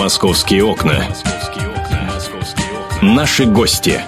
Московские 0.00 0.64
окна. 0.64 1.04
Наши 3.02 3.44
гости. 3.44 4.00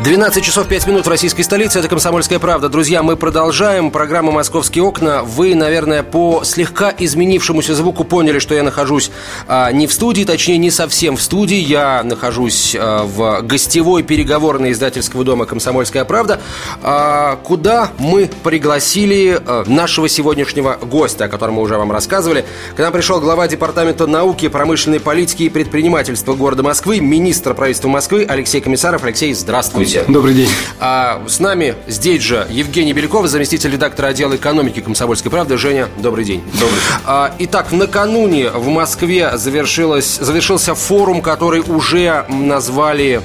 12 0.00 0.44
часов 0.44 0.68
5 0.68 0.86
минут 0.86 1.06
в 1.06 1.08
российской 1.08 1.42
столице. 1.42 1.80
Это 1.80 1.88
«Комсомольская 1.88 2.38
правда». 2.38 2.68
Друзья, 2.68 3.02
мы 3.02 3.16
продолжаем. 3.16 3.90
Программа 3.90 4.30
«Московские 4.30 4.84
окна». 4.84 5.24
Вы, 5.24 5.56
наверное, 5.56 6.04
по 6.04 6.44
слегка 6.44 6.94
изменившемуся 6.96 7.74
звуку 7.74 8.04
поняли, 8.04 8.38
что 8.38 8.54
я 8.54 8.62
нахожусь 8.62 9.10
а, 9.48 9.72
не 9.72 9.88
в 9.88 9.92
студии, 9.92 10.22
точнее, 10.22 10.56
не 10.58 10.70
совсем 10.70 11.16
в 11.16 11.20
студии. 11.20 11.56
Я 11.56 12.04
нахожусь 12.04 12.76
а, 12.78 13.02
в 13.02 13.42
гостевой 13.42 14.04
переговорной 14.04 14.70
издательского 14.70 15.24
дома 15.24 15.46
«Комсомольская 15.46 16.04
правда», 16.04 16.40
а, 16.80 17.34
куда 17.42 17.90
мы 17.98 18.30
пригласили 18.44 19.42
а, 19.44 19.64
нашего 19.66 20.08
сегодняшнего 20.08 20.78
гостя, 20.80 21.24
о 21.24 21.28
котором 21.28 21.54
мы 21.54 21.62
уже 21.62 21.76
вам 21.76 21.90
рассказывали. 21.90 22.44
К 22.76 22.78
нам 22.78 22.92
пришел 22.92 23.18
глава 23.20 23.48
Департамента 23.48 24.06
науки, 24.06 24.46
промышленной 24.46 25.00
политики 25.00 25.42
и 25.42 25.48
предпринимательства 25.48 26.34
города 26.34 26.62
Москвы, 26.62 27.00
министр 27.00 27.54
правительства 27.54 27.88
Москвы 27.88 28.24
Алексей 28.28 28.60
Комиссаров. 28.60 29.02
Алексей, 29.02 29.34
здравствуйте. 29.34 29.87
Здравствуйте. 29.88 30.12
Добрый 30.12 30.34
день. 30.34 30.50
А, 30.80 31.22
с 31.26 31.40
нами 31.40 31.74
здесь 31.86 32.22
же 32.22 32.46
Евгений 32.50 32.92
Беляков, 32.92 33.26
заместитель 33.26 33.72
редактора 33.72 34.08
отдела 34.08 34.36
экономики 34.36 34.80
«Комсомольской 34.80 35.30
правды». 35.30 35.56
Женя, 35.56 35.88
добрый 35.96 36.26
день. 36.26 36.42
Добрый. 36.52 36.78
А, 37.06 37.34
итак, 37.38 37.72
накануне 37.72 38.50
в 38.50 38.68
Москве 38.68 39.38
завершилось, 39.38 40.18
завершился 40.20 40.74
форум, 40.74 41.22
который 41.22 41.60
уже 41.60 42.26
назвали, 42.28 43.22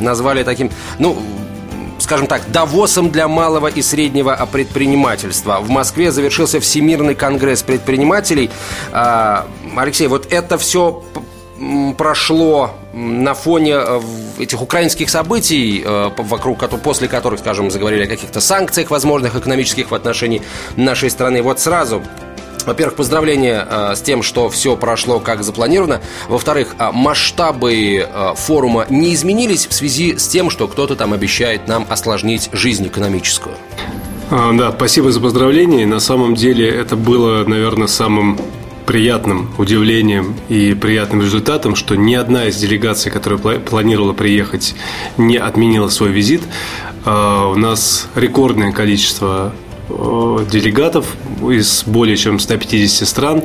назвали 0.00 0.42
таким, 0.42 0.72
ну, 0.98 1.16
скажем 2.00 2.26
так, 2.26 2.50
Давосом 2.50 3.10
для 3.10 3.28
малого 3.28 3.68
и 3.68 3.80
среднего 3.80 4.48
предпринимательства. 4.50 5.60
В 5.60 5.70
Москве 5.70 6.10
завершился 6.10 6.58
Всемирный 6.58 7.14
конгресс 7.14 7.62
предпринимателей. 7.62 8.50
А, 8.90 9.46
Алексей, 9.76 10.08
вот 10.08 10.32
это 10.32 10.58
все 10.58 11.04
прошло 11.96 12.72
на 12.94 13.34
фоне 13.34 13.74
э, 13.76 14.00
этих 14.38 14.62
украинских 14.62 15.10
событий, 15.10 15.82
э, 15.84 16.10
вокруг 16.16 16.68
после 16.80 17.08
которых, 17.08 17.40
скажем, 17.40 17.70
заговорили 17.70 18.04
о 18.04 18.06
каких-то 18.06 18.40
санкциях 18.40 18.90
возможных 18.90 19.34
экономических 19.36 19.90
в 19.90 19.94
отношении 19.94 20.42
нашей 20.76 21.10
страны. 21.10 21.42
Вот 21.42 21.60
сразу 21.60 22.02
во-первых, 22.66 22.96
поздравления 22.96 23.66
э, 23.68 23.94
с 23.94 24.00
тем, 24.00 24.22
что 24.22 24.48
все 24.48 24.74
прошло 24.76 25.20
как 25.20 25.42
запланировано. 25.42 26.00
Во-вторых, 26.28 26.76
масштабы 26.92 28.08
форума 28.36 28.86
не 28.88 29.12
изменились 29.12 29.66
в 29.66 29.74
связи 29.74 30.16
с 30.16 30.28
тем, 30.28 30.48
что 30.48 30.66
кто-то 30.66 30.96
там 30.96 31.12
обещает 31.12 31.68
нам 31.68 31.86
осложнить 31.90 32.48
жизнь 32.52 32.86
экономическую. 32.86 33.56
А, 34.30 34.52
да, 34.54 34.72
спасибо 34.72 35.12
за 35.12 35.20
поздравления. 35.20 35.84
На 35.84 36.00
самом 36.00 36.34
деле 36.34 36.66
это 36.68 36.96
было, 36.96 37.44
наверное, 37.44 37.86
самым 37.86 38.38
приятным 38.86 39.50
удивлением 39.58 40.36
и 40.48 40.74
приятным 40.74 41.22
результатом, 41.22 41.74
что 41.74 41.96
ни 41.96 42.14
одна 42.14 42.46
из 42.46 42.56
делегаций, 42.56 43.10
которая 43.10 43.58
планировала 43.58 44.12
приехать, 44.12 44.74
не 45.16 45.36
отменила 45.36 45.88
свой 45.88 46.10
визит. 46.10 46.42
А, 47.04 47.48
у 47.48 47.56
нас 47.56 48.08
рекордное 48.14 48.72
количество 48.72 49.54
делегатов 49.88 51.14
из 51.42 51.84
более 51.84 52.16
чем 52.16 52.38
150 52.38 53.06
стран. 53.08 53.42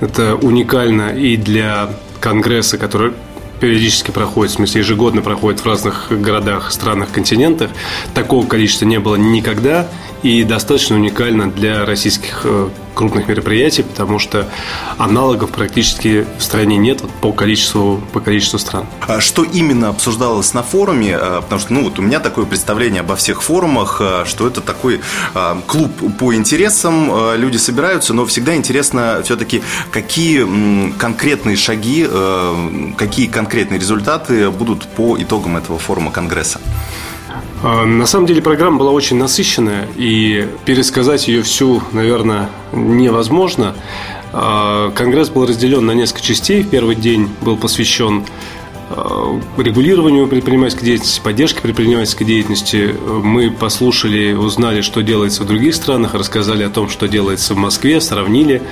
Это 0.00 0.36
уникально 0.36 1.10
и 1.10 1.36
для 1.36 1.90
Конгресса, 2.20 2.78
который 2.78 3.12
периодически 3.60 4.10
проходит, 4.10 4.52
в 4.52 4.56
смысле 4.56 4.80
ежегодно 4.80 5.22
проходит 5.22 5.60
в 5.60 5.66
разных 5.66 6.06
городах, 6.10 6.70
странах, 6.70 7.10
континентах. 7.10 7.70
Такого 8.14 8.46
количества 8.46 8.84
не 8.84 9.00
было 9.00 9.16
никогда 9.16 9.88
и 10.22 10.44
достаточно 10.44 10.96
уникально 10.96 11.50
для 11.50 11.84
российских 11.84 12.42
э, 12.44 12.68
крупных 12.98 13.28
мероприятий, 13.28 13.84
потому 13.84 14.18
что 14.18 14.48
аналогов 14.98 15.50
практически 15.50 16.26
в 16.36 16.42
стране 16.42 16.76
нет 16.76 17.00
по 17.20 17.32
количеству, 17.32 18.02
по 18.12 18.18
количеству 18.18 18.58
стран. 18.58 18.86
А 19.06 19.20
что 19.20 19.44
именно 19.44 19.90
обсуждалось 19.90 20.52
на 20.52 20.64
форуме? 20.64 21.16
А, 21.16 21.40
потому 21.40 21.60
что 21.60 21.72
ну, 21.72 21.84
вот 21.84 22.00
у 22.00 22.02
меня 22.02 22.18
такое 22.18 22.44
представление 22.44 23.00
обо 23.00 23.14
всех 23.14 23.40
форумах, 23.42 23.98
а, 24.00 24.24
что 24.26 24.48
это 24.48 24.60
такой 24.60 25.00
клуб 25.68 25.92
по 26.18 26.34
интересам, 26.34 27.36
люди 27.36 27.56
собираются, 27.56 28.14
но 28.14 28.26
всегда 28.26 28.56
интересно 28.56 29.20
все-таки, 29.24 29.62
какие 29.92 30.92
конкретные 30.98 31.56
шаги, 31.56 32.08
какие 32.96 33.26
конкретные 33.26 33.78
результаты 33.78 34.50
будут 34.50 34.88
по 34.88 35.16
итогам 35.18 35.56
этого 35.56 35.78
форума 35.78 36.10
Конгресса. 36.10 36.58
А, 37.62 37.84
на 37.84 38.06
самом 38.06 38.26
деле 38.26 38.40
программа 38.40 38.78
была 38.78 38.92
очень 38.92 39.16
насыщенная, 39.16 39.88
и 39.96 40.48
пересказать 40.64 41.28
ее 41.28 41.42
всю, 41.42 41.82
наверное, 41.92 42.50
невозможно. 42.72 43.74
А, 44.32 44.90
конгресс 44.92 45.30
был 45.30 45.46
разделен 45.46 45.84
на 45.84 45.92
несколько 45.92 46.22
частей. 46.22 46.62
Первый 46.62 46.94
день 46.94 47.28
был 47.40 47.56
посвящен 47.56 48.24
регулированию 49.56 50.26
предпринимательской 50.28 50.84
деятельности, 50.84 51.20
поддержке 51.20 51.60
предпринимательской 51.60 52.24
деятельности. 52.24 52.94
Мы 53.22 53.50
послушали, 53.50 54.32
узнали, 54.32 54.80
что 54.80 55.02
делается 55.02 55.42
в 55.42 55.46
других 55.46 55.74
странах, 55.74 56.14
рассказали 56.14 56.62
о 56.62 56.70
том, 56.70 56.88
что 56.88 57.06
делается 57.06 57.54
в 57.54 57.58
Москве, 57.58 58.00
сравнили 58.00 58.62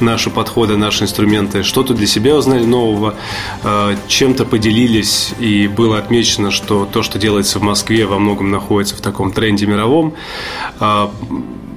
наши 0.00 0.30
подходы, 0.30 0.76
наши 0.76 1.04
инструменты, 1.04 1.62
что-то 1.62 1.94
для 1.94 2.06
себя 2.06 2.36
узнали 2.36 2.64
нового, 2.64 3.14
э, 3.62 3.96
чем-то 4.08 4.44
поделились, 4.44 5.34
и 5.38 5.68
было 5.68 5.98
отмечено, 5.98 6.50
что 6.50 6.88
то, 6.90 7.02
что 7.02 7.18
делается 7.18 7.58
в 7.58 7.62
Москве, 7.62 8.06
во 8.06 8.18
многом 8.18 8.50
находится 8.50 8.96
в 8.96 9.00
таком 9.00 9.32
тренде 9.32 9.66
мировом. 9.66 10.14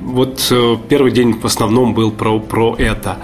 Вот 0.10 0.48
э, 0.50 0.78
первый 0.90 1.12
день 1.12 1.34
в 1.34 1.46
основном 1.46 1.94
был 1.94 2.12
про, 2.12 2.40
про 2.40 2.76
это. 2.78 3.20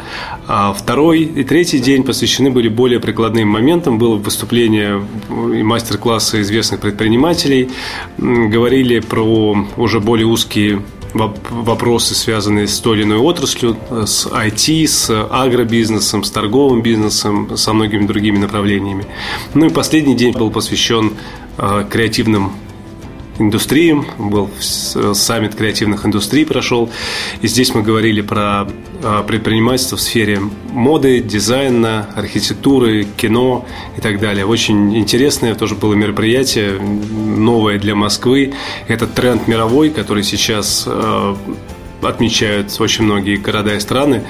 А 0.47 0.71
второй 0.71 1.21
и 1.21 1.43
третий 1.43 1.79
день 1.79 2.03
посвящены 2.03 2.51
были 2.51 2.69
более 2.69 2.99
прикладным 2.99 3.49
моментам. 3.49 3.97
Было 3.97 4.15
выступление 4.15 5.03
и 5.29 5.63
мастер-классы 5.63 6.41
известных 6.41 6.81
предпринимателей. 6.81 7.71
Говорили 8.17 8.99
про 8.99 9.57
уже 9.77 9.99
более 9.99 10.27
узкие 10.27 10.83
вопросы, 11.13 12.13
связанные 12.13 12.67
с 12.67 12.79
той 12.79 12.97
или 12.97 13.03
иной 13.03 13.17
отраслью, 13.17 13.77
с 13.89 14.27
IT, 14.27 14.87
с 14.87 15.27
агробизнесом, 15.31 16.23
с 16.23 16.29
торговым 16.29 16.81
бизнесом, 16.81 17.57
со 17.57 17.73
многими 17.73 18.05
другими 18.05 18.37
направлениями. 18.37 19.05
Ну 19.53 19.65
и 19.65 19.69
последний 19.69 20.15
день 20.15 20.33
был 20.33 20.51
посвящен 20.51 21.13
э, 21.57 21.85
креативным 21.89 22.51
индустриям, 23.37 24.05
был 24.17 24.49
саммит 24.59 25.55
креативных 25.55 26.05
индустрий 26.05 26.45
прошел, 26.45 26.89
и 27.41 27.47
здесь 27.47 27.73
мы 27.73 27.81
говорили 27.81 28.21
про 28.21 28.67
а, 29.03 29.23
предпринимательство 29.23 29.97
в 29.97 30.01
сфере 30.01 30.39
моды, 30.71 31.21
дизайна, 31.21 32.07
архитектуры, 32.15 33.05
кино 33.17 33.65
и 33.97 34.01
так 34.01 34.19
далее. 34.19 34.45
Очень 34.45 34.97
интересное 34.97 35.55
тоже 35.55 35.75
было 35.75 35.93
мероприятие, 35.93 36.79
новое 36.79 37.77
для 37.79 37.95
Москвы. 37.95 38.53
Это 38.87 39.07
тренд 39.07 39.47
мировой, 39.47 39.89
который 39.89 40.23
сейчас 40.23 40.85
а, 40.87 41.37
отмечают 42.01 42.75
очень 42.79 43.05
многие 43.05 43.37
города 43.37 43.75
и 43.75 43.79
страны. 43.79 44.23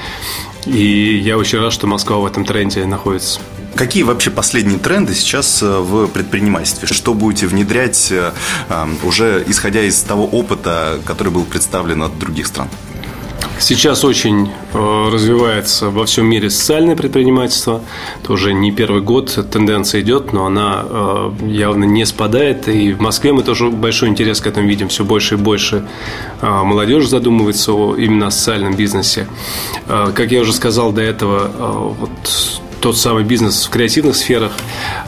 И 0.66 1.18
я 1.18 1.38
очень 1.38 1.60
рад, 1.60 1.74
что 1.74 1.86
Москва 1.86 2.18
в 2.18 2.26
этом 2.26 2.44
тренде 2.44 2.86
находится. 2.86 3.40
Какие 3.76 4.04
вообще 4.04 4.32
последние 4.32 4.80
тренды 4.80 5.14
сейчас 5.14 5.62
э, 5.62 5.80
в 5.80 6.08
предпринимательстве? 6.08 6.88
Что 6.88 7.14
будете 7.14 7.46
внедрять 7.46 8.08
э, 8.10 8.32
э, 8.70 8.86
уже 9.04 9.44
исходя 9.48 9.82
из 9.82 10.02
того 10.02 10.26
опыта, 10.26 11.00
который 11.06 11.34
был 11.34 11.44
представлен 11.44 12.02
от 12.04 12.18
других 12.18 12.48
стран? 12.48 12.70
Сейчас 13.60 14.04
очень 14.04 14.52
развивается 14.74 15.90
во 15.90 16.06
всем 16.06 16.26
мире 16.26 16.50
социальное 16.50 16.96
предпринимательство. 16.98 17.82
Это 18.22 18.34
уже 18.34 18.54
не 18.54 18.72
первый 18.74 19.02
год 19.02 19.48
тенденция 19.50 20.02
идет, 20.02 20.34
но 20.34 20.46
она 20.46 20.84
явно 21.42 21.86
не 21.86 22.06
спадает. 22.06 22.68
И 22.68 22.92
в 22.92 23.00
Москве 23.00 23.32
мы 23.32 23.44
тоже 23.44 23.70
большой 23.70 24.10
интерес 24.10 24.42
к 24.42 24.48
этому 24.48 24.68
видим. 24.68 24.90
Все 24.90 25.06
больше 25.06 25.36
и 25.36 25.38
больше 25.38 25.88
молодежь 26.42 27.08
задумывается 27.08 27.72
именно 27.72 28.28
о 28.28 28.32
социальном 28.32 28.76
бизнесе. 28.76 29.26
Как 29.88 30.32
я 30.34 30.42
уже 30.42 30.52
сказал 30.52 30.92
до 30.92 31.02
этого, 31.02 31.96
вот 31.98 32.12
тот 32.86 33.00
самый 33.00 33.24
бизнес 33.24 33.66
в 33.66 33.72
креативных 33.72 34.16
сферах, 34.16 34.52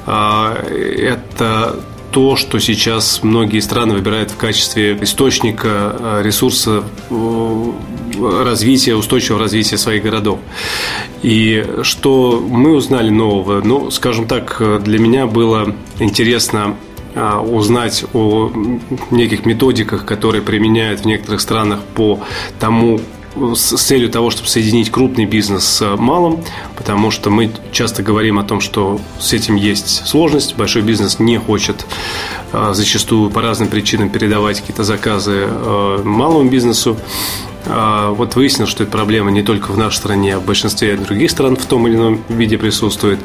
а, 0.08 0.66
это 0.66 1.76
то, 2.10 2.36
что 2.36 2.58
сейчас 2.58 3.20
многие 3.22 3.60
страны 3.60 3.94
выбирают 3.94 4.32
в 4.32 4.36
качестве 4.36 4.98
источника 5.00 5.70
а, 5.70 6.22
ресурса 6.24 6.84
э, 7.12 7.72
развития, 8.44 8.96
устойчивого 8.96 9.42
развития 9.42 9.78
своих 9.78 10.02
городов. 10.02 10.40
И 11.22 11.68
что 11.84 12.44
мы 12.44 12.74
узнали 12.74 13.12
нового? 13.12 13.62
Ну, 13.62 13.92
скажем 13.92 14.28
так, 14.28 14.60
для 14.82 14.98
меня 14.98 15.28
было 15.28 15.76
интересно 16.00 16.78
а, 17.14 17.42
узнать 17.42 18.06
о 18.14 18.52
неких 19.12 19.46
методиках, 19.46 20.04
которые 20.04 20.42
применяют 20.42 21.02
в 21.02 21.06
некоторых 21.06 21.42
странах 21.42 21.82
по 21.96 22.22
тому, 22.60 23.00
с 23.56 23.82
целью 23.82 24.10
того, 24.10 24.30
чтобы 24.30 24.48
соединить 24.48 24.92
крупный 24.92 25.26
бизнес 25.26 25.66
с 25.66 25.96
малым, 25.98 26.44
потому 26.76 27.12
что 27.12 27.30
мы 27.30 27.52
часто 27.72 28.04
говорим 28.04 28.40
о 28.40 28.44
том, 28.44 28.62
что 28.62 29.00
с 29.20 29.34
этим 29.34 29.56
есть 29.56 30.08
сложность. 30.08 30.56
Большой 30.56 30.82
бизнес 30.82 31.20
не 31.20 31.38
хочет 31.38 31.86
а, 32.52 32.74
зачастую 32.74 33.30
по 33.30 33.42
разным 33.42 33.70
причинам 33.70 34.10
передавать 34.10 34.60
какие-то 34.60 34.84
заказы 34.84 35.48
а, 35.48 36.04
малому 36.04 36.50
бизнесу. 36.50 36.98
А, 37.70 38.12
вот 38.12 38.36
выяснилось, 38.36 38.72
что 38.72 38.84
эта 38.84 38.92
проблема 38.92 39.32
не 39.32 39.44
только 39.44 39.72
в 39.72 39.78
нашей 39.78 39.98
стране, 39.98 40.36
а 40.36 40.40
в 40.40 40.46
большинстве 40.46 40.96
других 40.98 41.32
стран 41.32 41.56
в 41.56 41.66
том 41.66 41.88
или 41.88 41.96
ином 41.96 42.24
виде 42.30 42.58
присутствует. 42.58 43.20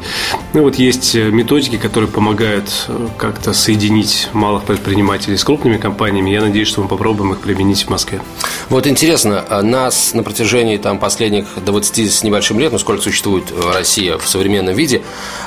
Ну 0.53 0.63
вот 0.63 0.75
есть 0.75 1.15
методики, 1.15 1.77
которые 1.77 2.09
помогают 2.09 2.85
э, 2.87 3.07
как-то 3.17 3.53
соединить 3.53 4.29
малых 4.33 4.63
предпринимателей 4.63 5.37
с 5.37 5.43
крупными 5.43 5.77
компаниями. 5.77 6.29
Я 6.29 6.41
надеюсь, 6.41 6.67
что 6.67 6.81
мы 6.81 6.87
попробуем 6.87 7.33
их 7.33 7.39
применить 7.39 7.83
в 7.85 7.89
Москве. 7.89 8.21
Вот 8.69 8.87
интересно, 8.87 9.43
а 9.49 9.61
нас 9.61 10.13
на 10.13 10.23
протяжении 10.23 10.77
там, 10.77 10.99
последних 10.99 11.45
20 11.63 12.11
с 12.11 12.23
небольшим 12.23 12.59
лет, 12.59 12.71
ну 12.71 12.79
сколько 12.79 13.01
существует 13.01 13.51
э, 13.51 13.73
Россия 13.73 14.17
в 14.17 14.27
современном 14.27 14.75
виде, 14.75 15.01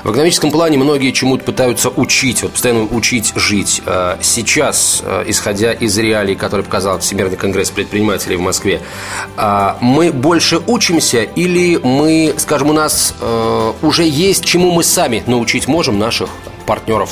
в 0.05 0.13
экономическом 0.13 0.51
плане 0.51 0.79
многие 0.79 1.11
чему-то 1.13 1.45
пытаются 1.45 1.89
учить, 1.91 2.43
вот 2.43 2.53
постоянно 2.53 2.85
учить 2.85 3.33
жить. 3.37 3.83
А 3.87 4.19
сейчас, 4.23 5.03
э, 5.05 5.25
исходя 5.27 5.73
из 5.73 5.97
реалий, 5.99 6.35
которые 6.35 6.65
показал 6.65 6.99
Всемирный 7.01 7.37
конгресс 7.37 7.71
предпринимателей 7.71 8.37
в 8.37 8.41
Москве, 8.41 8.81
мы 9.81 10.13
больше 10.13 10.61
учимся 10.67 11.23
или 11.23 11.77
мы, 11.77 12.35
скажем, 12.39 12.71
у 12.71 12.73
нас 12.73 13.15
э, 13.21 13.73
уже 13.83 14.05
есть, 14.05 14.45
чему 14.45 14.73
мы 14.73 14.83
сами 14.83 15.23
научить 15.27 15.69
можем 15.69 15.99
наших 15.99 16.31
партнеров? 16.67 17.11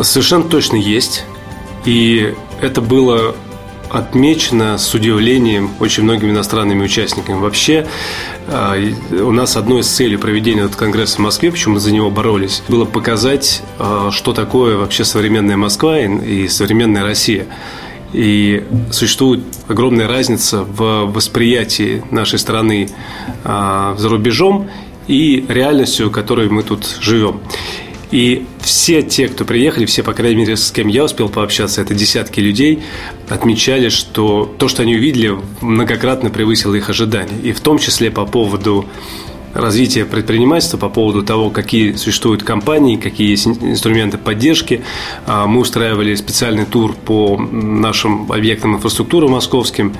Совершенно 0.00 0.44
точно 0.44 0.76
есть. 0.76 1.24
И 1.84 2.34
это 2.60 2.80
было 2.80 3.34
отмечено 3.90 4.76
с 4.76 4.92
удивлением 4.94 5.70
очень 5.78 6.02
многими 6.02 6.30
иностранными 6.30 6.84
участниками. 6.84 7.38
Вообще, 7.38 7.86
а, 8.48 8.76
у 9.12 9.30
нас 9.30 9.56
одной 9.56 9.80
из 9.82 9.88
целей 9.88 10.16
проведения 10.16 10.62
этого 10.62 10.78
конгресса 10.78 11.16
в 11.16 11.20
Москве, 11.20 11.52
почему 11.52 11.74
мы 11.74 11.80
за 11.80 11.92
него 11.92 12.10
боролись, 12.10 12.62
было 12.68 12.86
показать, 12.86 13.62
а, 13.78 14.10
что 14.10 14.32
такое 14.32 14.76
вообще 14.76 15.04
современная 15.04 15.56
Москва 15.56 16.00
и 16.00 16.48
современная 16.48 17.04
Россия. 17.04 17.46
И 18.14 18.64
существует 18.92 19.40
огромная 19.66 20.06
разница 20.06 20.62
в 20.62 21.06
восприятии 21.06 22.02
нашей 22.10 22.38
страны 22.38 22.88
а, 23.42 23.96
за 23.98 24.08
рубежом 24.08 24.70
и 25.08 25.44
реальностью, 25.48 26.10
которой 26.10 26.48
мы 26.48 26.62
тут 26.62 26.98
живем. 27.00 27.40
И 28.14 28.46
все 28.60 29.02
те, 29.02 29.26
кто 29.26 29.44
приехали, 29.44 29.86
все, 29.86 30.04
по 30.04 30.12
крайней 30.12 30.42
мере, 30.42 30.56
с 30.56 30.70
кем 30.70 30.86
я 30.86 31.04
успел 31.04 31.28
пообщаться, 31.28 31.80
это 31.80 31.94
десятки 31.94 32.38
людей, 32.38 32.80
отмечали, 33.28 33.88
что 33.88 34.54
то, 34.58 34.68
что 34.68 34.82
они 34.82 34.94
увидели, 34.94 35.36
многократно 35.60 36.30
превысило 36.30 36.76
их 36.76 36.88
ожидания. 36.88 37.36
И 37.42 37.50
в 37.50 37.58
том 37.58 37.78
числе 37.78 38.12
по 38.12 38.24
поводу 38.24 38.86
развития 39.54 40.04
предпринимательства, 40.04 40.76
по 40.76 40.88
поводу 40.88 41.22
того, 41.22 41.50
какие 41.50 41.92
существуют 41.92 42.42
компании, 42.42 42.96
какие 42.96 43.30
есть 43.30 43.46
инструменты 43.46 44.18
поддержки. 44.18 44.82
А, 45.26 45.46
мы 45.46 45.60
устраивали 45.60 46.14
специальный 46.14 46.66
тур 46.66 46.94
по 46.94 47.38
нашим 47.38 48.30
объектам 48.30 48.76
инфраструктуры 48.76 49.28
московским. 49.28 49.94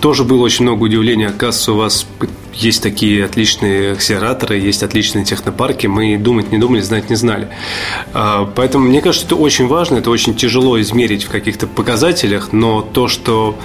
Тоже 0.00 0.24
было 0.24 0.42
очень 0.42 0.64
много 0.64 0.84
удивления. 0.84 1.28
Оказывается, 1.28 1.72
у 1.72 1.76
вас 1.76 2.06
есть 2.54 2.82
такие 2.82 3.24
отличные 3.24 3.92
акселераторы, 3.92 4.58
есть 4.58 4.82
отличные 4.82 5.24
технопарки. 5.24 5.86
Мы 5.86 6.16
думать 6.18 6.50
не 6.50 6.58
думали, 6.58 6.80
знать 6.80 7.10
не 7.10 7.16
знали. 7.16 7.48
А, 8.12 8.50
поэтому 8.54 8.88
мне 8.88 9.00
кажется, 9.00 9.26
это 9.26 9.36
очень 9.36 9.66
важно, 9.66 9.96
это 9.96 10.10
очень 10.10 10.34
тяжело 10.34 10.80
измерить 10.80 11.24
в 11.24 11.30
каких-то 11.30 11.66
показателях, 11.66 12.52
но 12.52 12.82
то, 12.82 13.08
что 13.08 13.58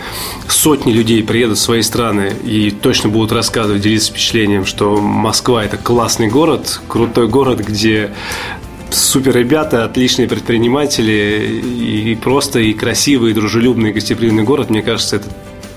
сотни 0.47 0.91
людей 0.91 1.23
приедут 1.23 1.57
в 1.57 1.61
свои 1.61 1.81
страны 1.81 2.33
и 2.43 2.71
точно 2.71 3.09
будут 3.09 3.31
рассказывать, 3.31 3.81
делиться 3.81 4.11
впечатлением, 4.11 4.65
что 4.65 4.97
Москва– 4.97 5.63
это 5.65 5.77
классный 5.77 6.27
город, 6.27 6.81
крутой 6.87 7.27
город, 7.27 7.59
где 7.59 8.11
супер 8.91 9.35
ребята, 9.35 9.85
отличные 9.85 10.27
предприниматели 10.27 11.61
и 11.63 12.15
просто 12.15 12.59
и 12.59 12.73
красивый, 12.73 13.31
и 13.31 13.33
дружелюбный, 13.33 13.89
и 13.89 13.93
гостеприимный 13.93 14.43
город, 14.43 14.69
мне 14.69 14.83
кажется, 14.83 15.15
это 15.15 15.29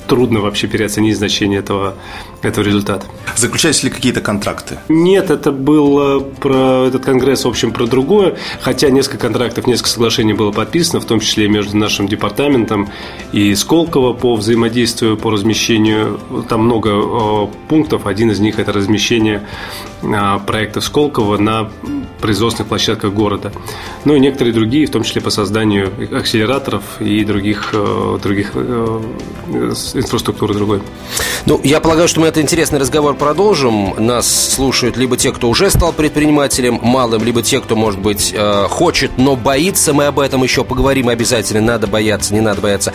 трудно 0.07 0.41
вообще 0.41 0.67
переоценить 0.67 1.17
значение 1.17 1.59
этого, 1.59 1.95
этого 2.43 2.65
результата. 2.65 3.07
Заключались 3.37 3.83
ли 3.83 3.91
какие-то 3.91 4.21
контракты? 4.21 4.79
Нет, 4.89 5.31
это 5.31 5.53
было 5.53 6.21
про 6.21 6.87
этот 6.87 7.05
конгресс, 7.05 7.45
в 7.45 7.49
общем, 7.49 7.73
про 7.73 7.87
другое. 7.87 8.37
Хотя 8.61 8.91
несколько 8.91 9.19
контрактов, 9.19 9.67
несколько 9.67 9.91
соглашений 9.91 10.33
было 10.33 10.53
подписано, 10.53 11.01
в 11.01 11.05
том 11.05 11.21
числе 11.21 11.49
между 11.49 11.77
нашим 11.77 12.09
департаментом 12.09 12.89
и 13.33 13.55
Сколково 13.55 14.13
по 14.13 14.35
взаимодействию, 14.35 15.17
по 15.17 15.31
размещению. 15.31 16.21
Там 16.49 16.63
много 16.63 16.91
э, 16.91 17.47
пунктов. 17.69 18.07
Один 18.07 18.31
из 18.31 18.41
них– 18.41 18.59
это 18.61 18.73
размещение 18.73 19.43
э, 20.03 20.39
проектов 20.47 20.85
Сколково 20.85 21.39
на 21.39 21.71
производственных 22.21 22.69
площадках 22.69 23.13
города. 23.13 23.53
Ну 24.05 24.15
и 24.15 24.21
некоторые 24.21 24.53
другие, 24.53 24.87
в 24.87 24.91
том 24.91 25.03
числе 25.03 25.21
по 25.21 25.31
созданию 25.31 25.93
акселераторов 26.13 26.83
и 27.01 27.25
других, 27.25 27.71
э, 27.73 28.19
других 28.23 28.53
инфраструктуры 28.57 30.55
другой. 30.55 30.83
Ну, 31.47 31.61
я 31.63 31.81
полагаю, 31.81 32.09
что 32.09 32.21
мы 32.21 32.29
этот 32.29 32.43
интересный 32.43 32.79
разговор 32.79 33.15
продолжим. 33.15 33.95
Нас 33.99 34.55
слушают 34.55 34.97
либо 34.97 35.17
те, 35.17 35.33
кто 35.33 35.49
уже 35.49 35.71
стал 35.71 35.93
предпринимателем 35.93 36.81
малым, 36.83 37.23
либо 37.23 37.43
те, 37.43 37.61
кто, 37.61 37.77
может 37.77 38.01
быть, 38.01 38.33
э, 38.37 38.67
хочет, 38.69 39.13
но 39.17 39.37
боится. 39.37 39.93
Мы 39.93 40.07
об 40.07 40.19
этом 40.19 40.43
еще 40.43 40.65
поговорим 40.65 41.09
обязательно. 41.09 41.61
Надо 41.61 41.87
бояться, 41.87 42.35
не 42.35 42.41
надо 42.41 42.61
бояться. 42.61 42.93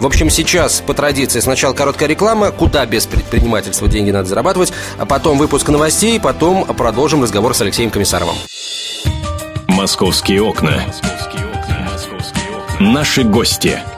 В 0.00 0.06
общем, 0.06 0.30
сейчас, 0.30 0.82
по 0.86 0.94
традиции, 0.94 1.40
сначала 1.40 1.72
короткая 1.72 2.08
реклама, 2.08 2.50
куда 2.50 2.84
без 2.86 3.06
предпринимательства 3.06 3.88
деньги 3.88 4.10
надо 4.10 4.28
зарабатывать, 4.28 4.72
а 4.98 5.06
потом 5.06 5.38
выпуск 5.38 5.68
новостей, 5.68 6.20
потом 6.20 6.43
продолжим 6.76 7.22
разговор 7.22 7.54
с 7.54 7.60
Алексеем 7.62 7.90
Комиссаровым. 7.90 8.36
Московские 9.66 10.42
окна. 10.42 10.84
Наши 12.78 13.22
гости– 13.24 13.78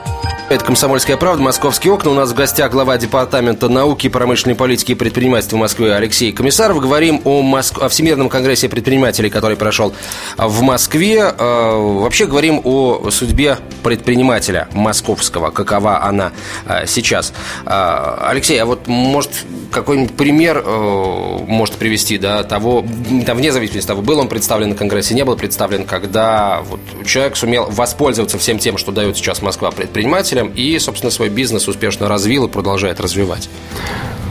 это 0.49 0.63
«Комсомольская 0.63 1.17
правда», 1.17 1.43
«Московские 1.43 1.93
окна». 1.93 2.11
У 2.11 2.13
нас 2.13 2.31
в 2.31 2.33
гостях 2.33 2.71
глава 2.71 2.97
Департамента 2.97 3.67
науки, 3.67 4.07
промышленной 4.07 4.55
политики 4.55 4.93
и 4.93 4.95
предпринимательства 4.95 5.57
Москвы 5.57 5.93
Алексей 5.93 6.31
Комиссаров. 6.31 6.79
Говорим 6.79 7.21
о, 7.25 7.41
Моск... 7.41 7.81
о 7.81 7.89
Всемирном 7.89 8.29
конгрессе 8.29 8.69
предпринимателей, 8.69 9.29
который 9.29 9.57
прошел 9.57 9.93
в 10.37 10.61
Москве. 10.61 11.33
Э, 11.37 11.99
вообще 11.99 12.27
говорим 12.27 12.61
о 12.63 13.09
судьбе 13.11 13.57
предпринимателя 13.83 14.69
московского, 14.71 15.51
какова 15.51 16.03
она 16.03 16.31
э, 16.65 16.85
сейчас. 16.87 17.33
Алексей, 17.65 18.61
а 18.61 18.65
вот 18.65 18.87
может 18.87 19.31
какой-нибудь 19.71 20.15
пример 20.15 20.63
может 20.65 21.75
привести 21.75 22.17
да, 22.17 22.43
того, 22.43 22.85
там, 23.25 23.37
вне 23.37 23.51
зависимости 23.51 23.85
от 23.85 23.87
того, 23.87 24.01
был 24.01 24.19
он 24.19 24.29
представлен 24.29 24.69
на 24.69 24.75
конгрессе, 24.75 25.13
не 25.13 25.25
был 25.25 25.35
представлен, 25.35 25.85
когда 25.85 26.61
вот, 26.63 26.79
человек 27.05 27.35
сумел 27.35 27.67
воспользоваться 27.69 28.37
всем 28.37 28.59
тем, 28.59 28.77
что 28.77 28.91
дает 28.91 29.17
сейчас 29.17 29.41
Москва 29.41 29.71
предпринимателям, 29.71 30.36
предпринимателем 30.37 30.51
и, 30.55 30.79
собственно, 30.79 31.11
свой 31.11 31.29
бизнес 31.29 31.67
успешно 31.67 32.07
развил 32.07 32.45
и 32.45 32.49
продолжает 32.49 32.99
развивать. 32.99 33.49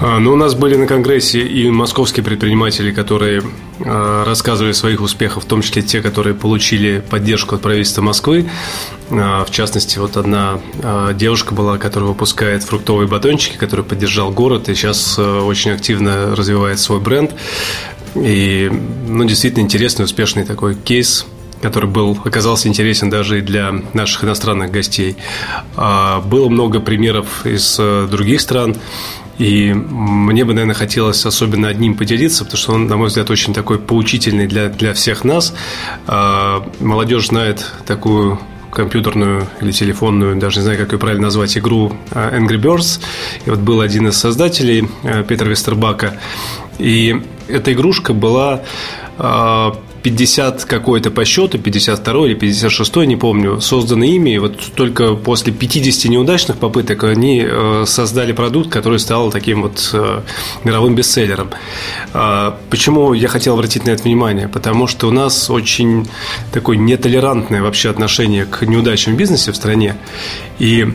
А, 0.00 0.18
ну, 0.18 0.32
у 0.32 0.36
нас 0.36 0.54
были 0.54 0.76
на 0.76 0.86
Конгрессе 0.86 1.40
и 1.40 1.70
московские 1.70 2.22
предприниматели, 2.22 2.92
которые 2.92 3.42
а, 3.80 4.24
рассказывали 4.24 4.72
о 4.72 4.74
своих 4.74 5.00
успехах, 5.00 5.42
в 5.42 5.46
том 5.46 5.62
числе 5.62 5.82
те, 5.82 6.02
которые 6.02 6.34
получили 6.34 7.02
поддержку 7.08 7.54
от 7.54 7.62
правительства 7.62 8.02
Москвы. 8.02 8.48
А, 9.10 9.44
в 9.44 9.50
частности, 9.50 9.98
вот 9.98 10.16
одна 10.16 10.60
девушка 11.14 11.54
была, 11.54 11.78
которая 11.78 12.10
выпускает 12.10 12.62
фруктовые 12.62 13.08
батончики, 13.08 13.56
который 13.56 13.84
поддержал 13.84 14.30
город 14.30 14.68
и 14.68 14.74
сейчас 14.74 15.18
очень 15.18 15.72
активно 15.72 16.36
развивает 16.36 16.78
свой 16.78 17.00
бренд. 17.00 17.34
И, 18.14 18.70
ну, 19.08 19.24
действительно 19.24 19.62
интересный, 19.62 20.04
успешный 20.04 20.44
такой 20.44 20.74
кейс 20.74 21.26
который 21.66 21.90
был, 21.90 22.16
оказался 22.24 22.68
интересен 22.68 23.10
даже 23.10 23.40
и 23.40 23.42
для 23.42 23.74
наших 23.92 24.22
иностранных 24.22 24.70
гостей. 24.70 25.16
А, 25.74 26.20
было 26.20 26.48
много 26.48 26.78
примеров 26.78 27.44
из 27.44 27.76
э, 27.80 28.06
других 28.08 28.40
стран. 28.40 28.76
И 29.38 29.72
мне 29.74 30.44
бы, 30.44 30.54
наверное, 30.54 30.76
хотелось 30.76 31.26
особенно 31.26 31.66
одним 31.66 31.96
поделиться, 31.96 32.44
потому 32.44 32.58
что 32.58 32.72
он, 32.74 32.86
на 32.86 32.96
мой 32.96 33.08
взгляд, 33.08 33.30
очень 33.30 33.52
такой 33.52 33.80
поучительный 33.80 34.46
для, 34.46 34.68
для 34.68 34.94
всех 34.94 35.24
нас. 35.24 35.54
А, 36.06 36.64
молодежь 36.78 37.26
знает 37.26 37.66
такую 37.84 38.38
компьютерную 38.70 39.48
или 39.60 39.72
телефонную, 39.72 40.36
даже 40.36 40.60
не 40.60 40.64
знаю, 40.66 40.78
как 40.78 40.92
ее 40.92 41.00
правильно 41.00 41.24
назвать, 41.24 41.58
игру 41.58 41.96
а, 42.12 42.38
Angry 42.38 42.60
Birds. 42.60 43.00
И 43.44 43.50
вот 43.50 43.58
был 43.58 43.80
один 43.80 44.06
из 44.06 44.16
создателей, 44.16 44.88
э, 45.02 45.24
Петр 45.26 45.48
Вестербака. 45.48 46.20
И 46.78 47.22
эта 47.48 47.72
игрушка 47.72 48.12
была 48.12 48.62
50 50.06 50.64
какой-то 50.66 51.10
по 51.10 51.24
счету, 51.24 51.58
52 51.58 52.26
или 52.26 52.34
56, 52.34 52.96
не 53.06 53.16
помню, 53.16 53.60
созданы 53.60 54.14
ими. 54.14 54.30
И 54.30 54.38
вот 54.38 54.56
только 54.76 55.14
после 55.14 55.52
50 55.52 56.08
неудачных 56.12 56.58
попыток 56.58 57.02
они 57.02 57.44
э, 57.44 57.84
создали 57.88 58.30
продукт, 58.30 58.70
который 58.70 59.00
стал 59.00 59.32
таким 59.32 59.62
вот 59.62 59.90
э, 59.94 60.20
мировым 60.62 60.94
бестселлером. 60.94 61.50
А, 62.12 62.56
почему 62.70 63.14
я 63.14 63.26
хотел 63.26 63.54
обратить 63.54 63.84
на 63.84 63.90
это 63.90 64.04
внимание? 64.04 64.46
Потому 64.46 64.86
что 64.86 65.08
у 65.08 65.10
нас 65.10 65.50
очень 65.50 66.06
такое 66.52 66.76
нетолерантное 66.76 67.60
вообще 67.60 67.90
отношение 67.90 68.44
к 68.44 68.62
неудачам 68.62 69.14
в 69.14 69.16
бизнесе 69.16 69.50
в 69.50 69.56
стране. 69.56 69.96
И 70.58 70.86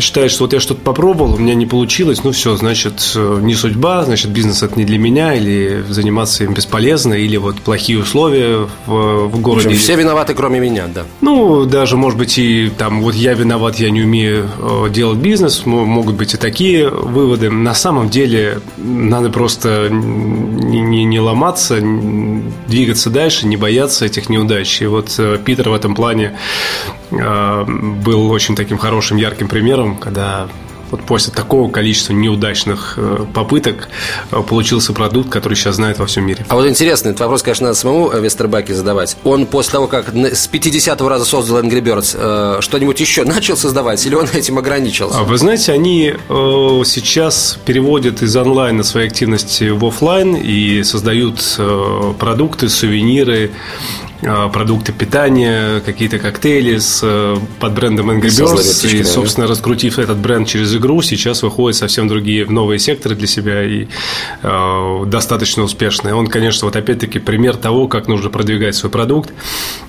считает, 0.00 0.30
что 0.30 0.44
вот 0.44 0.52
я 0.52 0.60
что-то 0.60 0.80
попробовал, 0.80 1.34
у 1.34 1.38
меня 1.38 1.54
не 1.54 1.66
получилось, 1.66 2.24
ну 2.24 2.32
все, 2.32 2.56
значит, 2.56 3.12
э, 3.14 3.38
не 3.42 3.54
судьба, 3.54 4.04
значит, 4.04 4.30
бизнес 4.30 4.62
это 4.62 4.78
не 4.78 4.84
для 4.84 4.98
меня, 4.98 5.34
или 5.34 5.84
заниматься 5.88 6.44
им 6.44 6.54
бесполезно, 6.54 7.14
или 7.14 7.36
вот 7.36 7.60
плохие 7.60 7.98
условия 7.98 8.68
в, 8.86 9.26
в 9.28 9.40
городе. 9.40 9.74
Все 9.74 9.96
виноваты, 9.96 10.34
кроме 10.34 10.60
меня, 10.60 10.86
да. 10.92 11.04
Ну, 11.20 11.64
даже, 11.64 11.96
может 11.96 12.18
быть, 12.18 12.38
и 12.38 12.70
там, 12.76 13.02
вот 13.02 13.14
я 13.14 13.34
виноват, 13.34 13.76
я 13.76 13.90
не 13.90 14.02
умею 14.02 14.48
э, 14.58 14.90
делать 14.90 15.18
бизнес, 15.18 15.64
могут 15.64 16.16
быть 16.16 16.34
и 16.34 16.36
такие 16.36 16.88
выводы. 16.88 17.50
На 17.50 17.74
самом 17.74 18.10
деле, 18.10 18.60
надо 18.76 19.30
просто 19.30 19.88
не, 19.90 20.77
не, 20.90 21.04
не 21.04 21.20
ломаться, 21.20 21.80
двигаться 22.66 23.10
дальше, 23.10 23.46
не 23.46 23.56
бояться 23.56 24.06
этих 24.06 24.28
неудач. 24.28 24.82
И 24.82 24.86
вот 24.86 25.14
э, 25.18 25.38
Питер 25.44 25.70
в 25.70 25.74
этом 25.74 25.94
плане 25.94 26.36
был 27.10 28.30
очень 28.30 28.54
таким 28.54 28.76
хорошим, 28.76 29.16
ярким 29.16 29.48
примером, 29.48 29.96
когда 29.96 30.48
вот 30.90 31.02
после 31.02 31.32
такого 31.32 31.70
количества 31.70 32.12
неудачных 32.12 32.94
э, 32.96 33.26
попыток 33.32 33.88
э, 34.30 34.42
получился 34.42 34.92
продукт, 34.92 35.30
который 35.30 35.54
сейчас 35.54 35.76
знает 35.76 35.98
во 35.98 36.06
всем 36.06 36.26
мире. 36.26 36.44
А 36.48 36.54
вот 36.54 36.66
интересно, 36.66 37.08
этот 37.08 37.20
вопрос, 37.20 37.42
конечно, 37.42 37.66
надо 37.66 37.78
самому 37.78 38.10
э, 38.10 38.20
Вестербаке 38.20 38.74
задавать. 38.74 39.16
Он 39.24 39.46
после 39.46 39.72
того, 39.72 39.86
как 39.86 40.08
с 40.08 40.48
50-го 40.48 41.08
раза 41.08 41.24
создал 41.24 41.62
Angry 41.62 41.80
Birds, 41.80 42.62
что-нибудь 42.62 43.00
еще 43.00 43.24
начал 43.24 43.56
создавать 43.56 44.04
или 44.06 44.14
он 44.14 44.26
этим 44.32 44.58
ограничился? 44.58 45.18
А 45.18 45.24
вы 45.24 45.38
знаете, 45.38 45.72
они 45.72 46.14
сейчас 46.28 47.58
переводят 47.64 48.22
из 48.22 48.36
онлайна 48.36 48.82
свои 48.82 49.06
активности 49.06 49.70
в 49.70 49.84
офлайн 49.84 50.34
и 50.36 50.82
создают 50.82 51.38
продукты, 52.18 52.68
сувениры, 52.68 53.52
продукты 54.20 54.92
питания, 54.92 55.80
какие-то 55.80 56.18
коктейли 56.18 56.78
с, 56.78 57.00
э, 57.02 57.36
под 57.60 57.72
брендом 57.74 58.10
Angry 58.10 58.28
Birds. 58.28 58.88
И, 58.88 59.04
собственно, 59.04 59.46
раскрутив 59.46 59.98
этот 59.98 60.18
бренд 60.18 60.48
через 60.48 60.74
игру, 60.74 61.02
сейчас 61.02 61.42
выходят 61.42 61.76
совсем 61.76 62.08
другие 62.08 62.46
новые 62.46 62.78
секторы 62.78 63.14
для 63.14 63.26
себя 63.26 63.62
и 63.62 63.86
э, 64.42 65.04
достаточно 65.06 65.62
успешные. 65.62 66.14
Он, 66.14 66.26
конечно, 66.26 66.66
вот 66.66 66.74
опять-таки 66.74 67.20
пример 67.20 67.56
того, 67.56 67.86
как 67.86 68.08
нужно 68.08 68.28
продвигать 68.28 68.74
свой 68.74 68.90
продукт. 68.90 69.32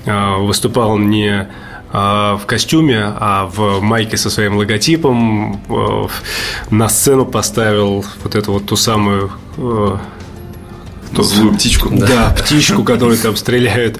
Э, 0.05 0.37
выступал 0.37 0.97
не 0.97 1.49
в 1.91 2.41
костюме, 2.45 3.01
а 3.03 3.49
в 3.51 3.81
майке 3.81 4.15
со 4.15 4.29
своим 4.29 4.57
логотипом 4.57 5.59
на 6.69 6.87
сцену 6.87 7.25
поставил 7.25 8.05
вот 8.21 8.35
эту 8.35 8.51
вот 8.51 8.67
ту 8.67 8.75
самую 8.75 9.31
Злую 11.17 11.53
птичку. 11.53 11.89
Да, 11.91 12.07
да, 12.07 12.35
птичку, 12.43 12.83
которую 12.83 13.17
там 13.17 13.35
стреляют. 13.35 13.99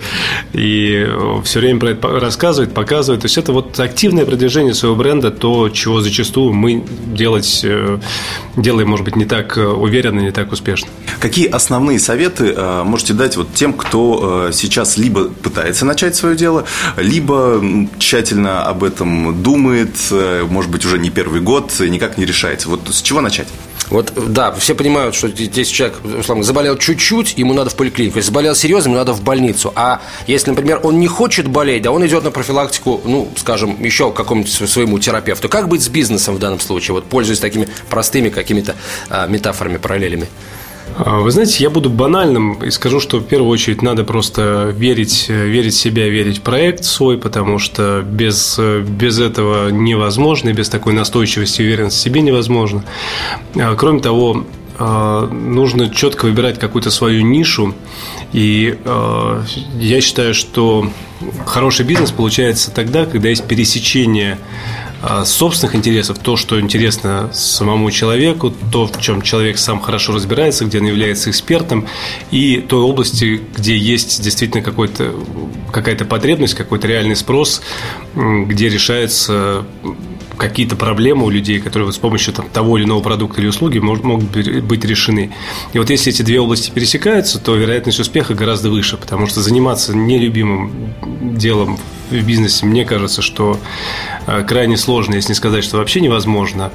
И 0.54 1.08
все 1.44 1.60
время 1.60 1.80
про 1.80 1.90
это 1.92 2.20
рассказывает, 2.20 2.74
показывает. 2.74 3.22
То 3.22 3.26
есть 3.26 3.38
это 3.38 3.52
вот 3.52 3.80
активное 3.80 4.26
продвижение 4.26 4.74
своего 4.74 4.96
бренда, 4.96 5.32
то, 5.32 5.70
чего 5.70 6.02
зачастую 6.02 6.54
мы 6.54 6.84
делать, 7.08 7.62
э, 7.64 8.00
делаем, 8.56 8.90
может 8.90 9.06
быть, 9.06 9.16
не 9.16 9.26
так 9.26 9.58
э, 9.58 9.66
уверенно, 9.66 10.20
не 10.20 10.32
так 10.32 10.52
успешно. 10.52 10.88
Какие 11.20 11.48
основные 11.48 12.00
советы 12.00 12.54
э, 12.56 12.84
можете 12.84 13.14
дать 13.14 13.38
вот 13.38 13.54
тем, 13.54 13.74
кто 13.74 14.50
сейчас 14.52 14.98
либо 14.98 15.26
пытается 15.26 15.86
начать 15.86 16.16
свое 16.16 16.36
дело, 16.36 16.66
либо 16.98 17.62
тщательно 17.98 18.64
об 18.64 18.84
этом 18.84 19.42
думает, 19.42 19.96
может 20.50 20.72
быть, 20.72 20.86
уже 20.86 21.00
не 21.00 21.10
первый 21.10 21.42
год, 21.42 21.74
никак 21.80 22.18
не 22.18 22.26
решается. 22.26 22.70
Вот 22.70 22.82
с 22.90 23.02
чего 23.02 23.22
начать? 23.22 23.48
Вот, 23.90 24.14
да, 24.16 24.52
все 24.54 24.76
понимают, 24.76 25.16
что 25.16 25.30
здесь 25.30 25.68
человек, 25.68 25.98
условно, 26.20 26.44
заболел 26.44 26.78
чуть-чуть, 27.00 27.38
ему 27.38 27.54
надо 27.54 27.70
в 27.70 27.76
поликлинику. 27.76 28.18
Если 28.18 28.30
заболел 28.30 28.56
серьезно, 28.56 28.90
ему 28.90 28.98
надо 28.98 29.14
в 29.14 29.24
больницу. 29.24 29.72
А 29.76 30.02
если, 30.28 30.52
например, 30.52 30.80
он 30.84 31.00
не 31.00 31.08
хочет 31.08 31.48
болеть, 31.48 31.82
да 31.82 31.92
он 31.92 32.06
идет 32.06 32.24
на 32.24 32.32
профилактику, 32.32 33.02
ну, 33.06 33.30
скажем, 33.36 33.82
еще 33.84 34.12
к 34.12 34.16
какому-нибудь 34.16 34.52
своему 34.70 35.00
терапевту. 35.00 35.50
Как 35.50 35.68
быть 35.68 35.82
с 35.82 35.90
бизнесом 35.90 36.36
в 36.36 36.40
данном 36.40 36.60
случае? 36.60 36.94
Вот 36.94 37.06
пользуясь 37.06 37.40
такими 37.40 37.68
простыми 37.90 38.30
какими-то 38.30 38.76
а, 39.10 39.28
метафорами, 39.28 39.78
параллелями. 39.78 40.28
А, 40.98 41.20
вы 41.20 41.32
знаете, 41.32 41.64
я 41.64 41.70
буду 41.70 41.90
банальным 41.90 42.64
и 42.64 42.70
скажу, 42.72 43.00
что 43.00 43.20
в 43.20 43.26
первую 43.26 43.50
очередь 43.50 43.82
надо 43.82 44.04
просто 44.04 44.74
верить, 44.76 45.30
верить 45.30 45.74
в 45.74 45.78
себя, 45.78 46.10
верить 46.10 46.40
в 46.40 46.42
проект 46.42 46.84
свой, 46.84 47.18
потому 47.18 47.60
что 47.60 48.02
без, 48.02 48.60
без 48.60 49.20
этого 49.20 49.70
невозможно, 49.70 50.50
и 50.50 50.54
без 50.54 50.70
такой 50.70 50.94
настойчивости 50.94 51.62
и 51.62 51.66
уверенности 51.66 52.00
в 52.00 52.02
себе 52.04 52.22
невозможно. 52.22 52.84
А, 53.56 53.76
кроме 53.76 54.00
того, 54.00 54.46
нужно 54.80 55.90
четко 55.90 56.26
выбирать 56.26 56.60
какую-то 56.60 56.92
свою 56.92 57.22
нишу. 57.22 57.74
И 58.34 58.78
я 59.80 60.02
считаю, 60.02 60.34
что 60.34 60.90
хороший 61.46 61.86
бизнес 61.86 62.12
получается 62.12 62.72
тогда, 62.72 63.06
когда 63.06 63.30
есть 63.30 63.46
пересечение 63.46 64.38
а, 65.02 65.24
собственных 65.24 65.76
интересов, 65.76 66.20
то, 66.20 66.36
что 66.36 66.60
интересно 66.60 67.30
самому 67.34 67.90
человеку, 67.90 68.54
то, 68.72 68.86
в 68.88 69.00
чем 69.00 69.22
человек 69.22 69.58
сам 69.58 69.80
хорошо 69.80 70.14
разбирается, 70.14 70.66
где 70.66 70.80
он 70.80 70.88
является 70.88 71.30
экспертом, 71.30 71.88
и 72.32 72.58
той 72.58 72.82
области, 72.82 73.42
где 73.56 73.78
есть 73.78 74.22
действительно 74.22 74.62
какой-то, 74.62 75.14
какая-то 75.72 76.04
потребность, 76.04 76.54
какой-то 76.54 76.88
реальный 76.88 77.16
спрос, 77.16 77.62
где 78.14 78.68
решается 78.68 79.66
какие-то 80.40 80.76
проблемы 80.76 81.26
у 81.26 81.30
людей, 81.30 81.60
которые 81.60 81.86
вот 81.86 81.96
с 81.96 82.00
помощью 82.00 82.34
там, 82.34 82.50
того 82.50 82.78
или 82.78 82.86
иного 82.86 83.02
продукта 83.02 83.42
или 83.42 83.48
услуги 83.48 83.78
могут, 83.78 84.04
могут 84.04 84.26
быть 84.64 84.86
решены. 84.86 85.32
И 85.74 85.78
вот 85.78 85.90
если 85.90 86.12
эти 86.12 86.24
две 86.24 86.40
области 86.40 86.72
пересекаются, 86.72 87.40
то 87.40 87.56
вероятность 87.56 88.00
успеха 88.00 88.34
гораздо 88.34 88.72
выше, 88.72 88.98
потому 88.98 89.28
что 89.28 89.42
заниматься 89.42 89.96
нелюбимым 89.96 90.94
делом 91.22 91.78
в 92.10 92.26
бизнесе, 92.26 92.66
мне 92.66 92.86
кажется, 92.86 93.22
что 93.22 93.60
э, 94.26 94.44
крайне 94.44 94.78
сложно, 94.78 95.16
если 95.16 95.30
не 95.30 95.36
сказать, 95.36 95.64
что 95.64 95.78
вообще 95.78 96.02
невозможно. 96.02 96.72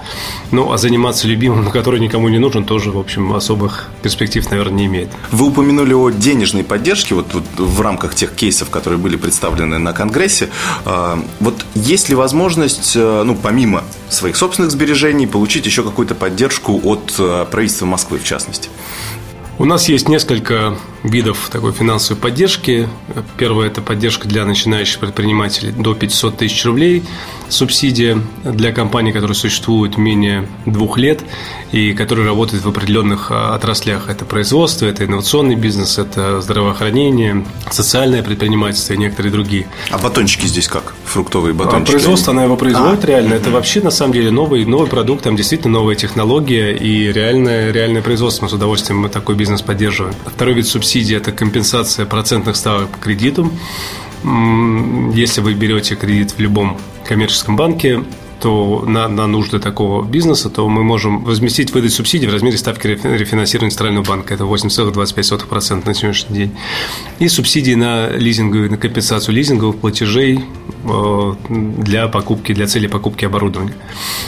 Ну, 0.53 0.71
а 0.73 0.79
заниматься 0.79 1.27
любимым, 1.27 1.71
который 1.71 1.99
никому 2.01 2.29
не 2.29 2.39
нужен, 2.39 2.65
тоже, 2.65 2.91
в 2.93 2.99
общем, 2.99 3.33
особых 3.33 3.89
перспектив, 4.03 4.49
наверное, 4.51 4.79
не 4.79 4.87
имеет. 4.87 5.09
Вы 5.33 5.47
упомянули 5.47 5.93
о 5.93 6.11
денежной 6.11 6.63
поддержке 6.63 7.15
вот, 7.15 7.35
вот 7.35 7.45
в 7.57 7.81
рамках 7.81 8.15
тех 8.15 8.33
кейсов, 8.35 8.71
которые 8.71 8.99
были 8.99 9.17
представлены 9.17 9.79
на 9.79 9.93
Конгрессе. 9.93 10.51
А, 10.85 11.19
вот 11.41 11.65
есть 11.75 12.09
ли 12.09 12.15
возможность, 12.15 12.93
э, 12.95 13.23
ну, 13.25 13.35
помимо 13.35 13.54
своих 14.09 14.37
собственных 14.37 14.71
сбережений, 14.71 15.27
получить 15.27 15.67
еще 15.67 15.83
какую-то 15.83 16.15
поддержку 16.15 16.81
от 16.85 17.15
э, 17.19 17.47
правительства 17.51 17.87
Москвы, 17.87 18.19
в 18.19 18.25
частности? 18.25 18.69
У 19.59 19.65
нас 19.65 19.89
есть 19.89 20.09
несколько 20.09 20.77
видов 21.05 21.51
такой 21.53 21.73
финансовой 21.73 22.21
поддержки. 22.21 22.89
Первое– 23.37 23.67
это 23.69 23.83
поддержка 23.83 24.27
для 24.27 24.45
начинающих 24.45 24.99
предпринимателей 24.99 25.71
до 25.71 25.95
500 25.95 26.39
тысяч 26.39 26.65
рублей, 26.65 27.05
субсидия 27.49 28.19
для 28.43 28.73
компаний, 28.73 29.13
которые 29.13 29.37
существуют 29.37 29.99
менее 29.99 30.49
двух 30.67 30.99
лет 30.99 31.23
и 31.73 31.93
которые 31.93 32.27
работают 32.27 32.65
в 32.65 32.69
определенных 32.69 33.31
а, 33.31 33.55
отраслях. 33.55 34.09
Это 34.09 34.25
производство, 34.25 34.87
это 34.87 35.05
инновационный 35.05 35.57
бизнес, 35.57 35.99
это 35.99 36.41
здравоохранение, 36.41 37.45
социальное 37.71 38.23
предпринимательство 38.23 38.95
и 38.95 38.97
некоторые 38.97 39.33
другие. 39.33 39.67
А 39.91 39.99
батончики 39.99 40.47
здесь 40.47 40.69
как? 40.69 40.95
Фруктовые 41.05 41.53
а 41.53 41.55
батончики? 41.55 41.93
Производство, 41.93 42.33
она 42.33 42.45
его 42.45 42.57
производит 42.57 43.05
а? 43.05 43.07
реально. 43.07 43.35
Это 43.35 43.51
вообще, 43.51 43.81
на 43.81 43.91
самом 43.91 44.15
деле, 44.15 44.31
новый, 44.31 44.65
новый 44.65 44.89
продукт, 44.89 45.25
там 45.25 45.37
действительно 45.37 45.75
новая 45.75 45.97
технология 45.97 46.73
и 46.73 47.13
реальное, 47.13 47.73
реальное 47.73 48.03
производство. 48.03 48.45
Мы 48.45 48.51
с 48.51 48.53
удовольствием 48.53 49.01
мы 49.01 49.09
такой 49.09 49.35
бизнес 49.35 49.61
поддерживаем. 49.61 50.15
Второй 50.27 50.55
вид 50.55 50.67
субсидии– 50.95 51.17
это 51.19 51.33
компенсация 51.33 52.07
процентных 52.07 52.55
ставок 52.55 52.89
по 52.89 52.99
кредиту. 52.99 53.51
Если 54.23 55.41
вы 55.41 55.55
берете 55.55 55.97
кредит 55.97 56.31
в 56.33 56.39
любом 56.39 56.79
коммерческом 57.05 57.57
банке, 57.57 58.05
то 58.45 58.85
на, 58.87 59.09
на 59.09 59.27
нужды 59.27 59.59
такого 59.59 60.05
бизнеса, 60.05 60.51
то 60.51 60.69
мы 60.69 60.85
можем 60.85 61.25
возместить, 61.25 61.73
выдать 61.73 61.95
субсидии 61.95 62.27
в 62.27 62.31
размере 62.31 62.59
ставки 62.59 62.89
рефинансирования 62.89 63.71
Центрального 63.71 64.05
банка. 64.05 64.35
Это 64.35 64.45
8,25% 64.45 65.87
на 65.87 65.95
сегодняшний 65.95 66.37
день. 66.37 66.57
И 67.21 67.29
субсидии 67.29 67.73
на 67.73 68.11
лизинговую, 68.11 68.71
на 68.71 68.77
компенсацию 68.77 69.35
лизинговых 69.35 69.79
платежей 69.79 70.45
э, 70.85 71.35
для 71.49 72.07
покупки, 72.09 72.53
для 72.53 72.67
цели 72.67 72.87
покупки 72.87 73.25
оборудования. 73.25 73.73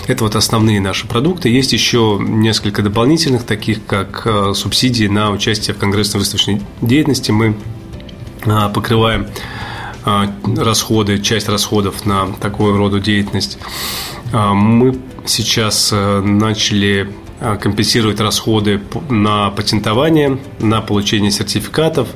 Это 0.06 0.25
вот 0.25 0.35
основные 0.35 0.80
наши 0.80 1.06
продукты. 1.06 1.50
Есть 1.50 1.75
еще 1.75 2.18
несколько 2.18 2.80
дополнительных, 2.80 3.44
таких 3.44 3.85
как 3.85 4.23
э, 4.25 4.54
субсидии 4.54 5.08
на 5.08 5.30
участие 5.30 5.75
в 5.75 5.78
конгрессно-выставочной 5.78 6.62
деятельности. 6.80 7.32
Мы 7.32 7.54
э, 8.46 8.70
покрываем 8.73 9.26
расходы, 10.06 11.18
часть 11.18 11.48
расходов 11.48 12.06
на 12.06 12.32
такую 12.34 12.76
роду 12.76 13.00
деятельность. 13.00 13.58
А, 14.32 14.54
мы 14.54 14.96
сейчас 15.26 15.90
э, 15.92 16.20
начали 16.20 17.12
а, 17.40 17.56
компенсировать 17.56 18.20
расходы 18.20 18.80
на 19.08 19.50
патентование, 19.50 20.38
на 20.60 20.80
получение 20.80 21.30
сертификатов. 21.30 22.08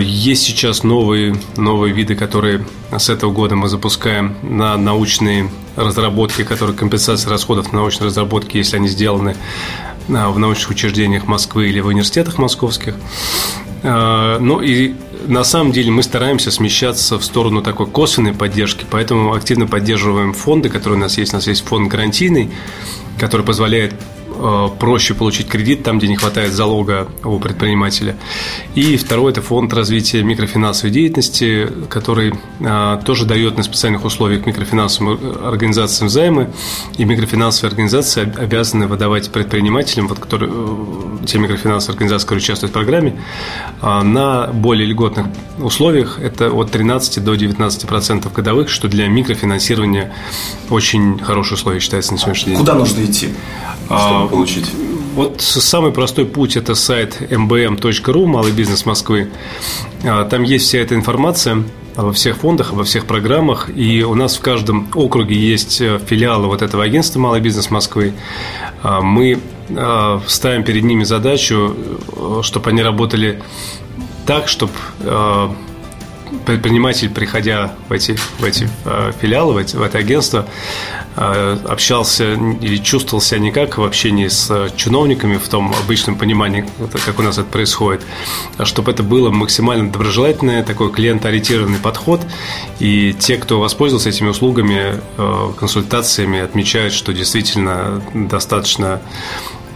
Есть 0.00 0.42
сейчас 0.42 0.82
новые, 0.82 1.36
новые 1.56 1.94
виды, 1.94 2.16
которые 2.16 2.66
с 2.90 3.08
этого 3.08 3.30
года 3.30 3.54
мы 3.54 3.68
запускаем 3.68 4.34
на 4.42 4.76
научные 4.76 5.48
разработки, 5.76 6.42
которые 6.42 6.76
компенсация 6.76 7.30
расходов 7.30 7.72
на 7.72 7.78
научные 7.78 8.08
разработки, 8.08 8.56
если 8.56 8.78
они 8.78 8.88
сделаны 8.88 9.36
в 10.08 10.38
научных 10.40 10.70
учреждениях 10.70 11.28
Москвы 11.28 11.68
или 11.68 11.78
в 11.78 11.86
университетах 11.86 12.36
московских. 12.38 12.96
Ну 13.84 14.60
и 14.60 14.96
на 15.26 15.44
самом 15.44 15.72
деле 15.72 15.90
мы 15.90 16.02
стараемся 16.02 16.50
смещаться 16.50 17.18
в 17.18 17.24
сторону 17.24 17.62
такой 17.62 17.86
косвенной 17.86 18.32
поддержки, 18.32 18.86
поэтому 18.88 19.34
активно 19.34 19.66
поддерживаем 19.66 20.32
фонды, 20.32 20.68
которые 20.68 20.98
у 20.98 21.02
нас 21.02 21.18
есть. 21.18 21.32
У 21.32 21.36
нас 21.36 21.46
есть 21.46 21.64
фонд 21.64 21.88
гарантийный, 21.88 22.50
который 23.18 23.44
позволяет 23.44 23.94
проще 24.78 25.14
получить 25.14 25.48
кредит 25.48 25.82
там, 25.82 25.98
где 25.98 26.08
не 26.08 26.16
хватает 26.16 26.52
залога 26.52 27.08
у 27.24 27.38
предпринимателя. 27.38 28.16
И 28.74 28.96
второй– 28.96 29.32
это 29.32 29.42
фонд 29.42 29.72
развития 29.72 30.22
микрофинансовой 30.22 30.92
деятельности, 30.92 31.68
который 31.88 32.34
э, 32.60 33.00
тоже 33.04 33.26
дает 33.26 33.56
на 33.56 33.62
специальных 33.62 34.04
условиях 34.04 34.46
микрофинансовым 34.46 35.18
организациям 35.44 36.08
займы, 36.08 36.50
и 36.96 37.04
микрофинансовые 37.04 37.70
организации 37.70 38.22
обязаны 38.22 38.86
выдавать 38.86 39.30
предпринимателям, 39.30 40.08
вот, 40.08 40.18
которые, 40.18 40.50
э, 40.52 41.26
те 41.26 41.38
микрофинансовые 41.38 41.94
организации, 41.94 42.24
которые 42.24 42.42
участвуют 42.42 42.70
в 42.70 42.74
программе, 42.74 43.20
на 43.82 44.48
более 44.48 44.86
льготных 44.86 45.26
условиях, 45.58 46.18
это 46.18 46.50
от 46.50 46.70
13 46.70 47.22
до 47.24 47.34
19% 47.34 47.86
процентов 47.86 48.32
годовых, 48.32 48.68
что 48.68 48.88
для 48.88 49.08
микрофинансирования 49.08 50.12
очень 50.68 51.18
хорошие 51.18 51.56
условия 51.56 51.80
считается 51.80 52.12
на 52.12 52.18
сегодняшний 52.18 52.52
день. 52.52 52.58
Куда 52.58 52.74
нужно 52.74 53.04
идти? 53.04 53.28
чтобы 53.98 54.29
получить? 54.30 54.70
Вот 55.14 55.40
самый 55.40 55.92
простой 55.92 56.24
путь– 56.24 56.56
это 56.56 56.74
сайт 56.74 57.20
mbm.ru, 57.20 58.26
малый 58.26 58.52
бизнес 58.52 58.86
Москвы. 58.86 59.30
А, 60.04 60.24
там 60.24 60.44
есть 60.44 60.66
вся 60.66 60.78
эта 60.78 60.94
информация 60.94 61.64
во 61.96 62.12
всех 62.12 62.36
фондах, 62.38 62.72
во 62.72 62.84
всех 62.84 63.06
программах. 63.06 63.70
И 63.74 64.04
у 64.04 64.14
нас 64.14 64.36
в 64.36 64.40
каждом 64.40 64.88
округе 64.94 65.34
есть 65.34 65.80
э, 65.80 65.98
филиалы 65.98 66.46
вот 66.46 66.62
этого 66.62 66.84
агентства 66.84 67.18
«Малый 67.18 67.40
бизнес 67.40 67.70
Москвы». 67.70 68.14
А, 68.82 69.00
мы 69.00 69.40
а, 69.76 70.22
ставим 70.26 70.62
перед 70.62 70.84
ними 70.84 71.04
задачу, 71.04 71.74
э, 71.76 72.40
чтобы 72.42 72.70
они 72.70 72.82
работали 72.82 73.42
так, 74.26 74.48
чтобы 74.48 74.72
предприниматель, 76.46 77.10
приходя 77.10 77.74
в 77.88 77.92
эти, 77.92 78.16
в 78.38 78.44
эти 78.44 78.68
э, 78.84 79.12
филиалы, 79.20 79.54
в, 79.54 79.56
эти, 79.56 79.76
в 79.76 79.82
это 79.82 79.98
агентство, 79.98 80.46
э, 81.16 81.58
общался 81.68 82.32
или 82.34 82.76
чувствовал 82.76 83.20
себя 83.20 83.40
не 83.40 83.50
в 83.50 83.84
общении 83.84 84.28
с 84.28 84.70
чиновниками 84.76 85.36
в 85.36 85.48
том 85.48 85.74
обычном 85.74 86.16
понимании, 86.16 86.64
как 87.04 87.18
у 87.18 87.22
нас 87.22 87.38
это 87.38 87.48
происходит, 87.48 88.02
а 88.58 88.64
чтобы 88.64 88.92
это 88.92 89.02
было 89.02 89.30
максимально 89.30 89.90
доброжелательное, 89.90 90.62
такой 90.62 90.92
клиентоориентированный 90.92 91.78
подход. 91.78 92.20
И 92.78 93.14
те, 93.18 93.36
кто 93.36 93.60
воспользовался 93.60 94.08
этими 94.08 94.28
услугами, 94.28 95.00
консультациями, 95.58 96.40
отмечают, 96.40 96.92
что 96.92 97.12
действительно 97.12 98.02
достаточно 98.14 99.00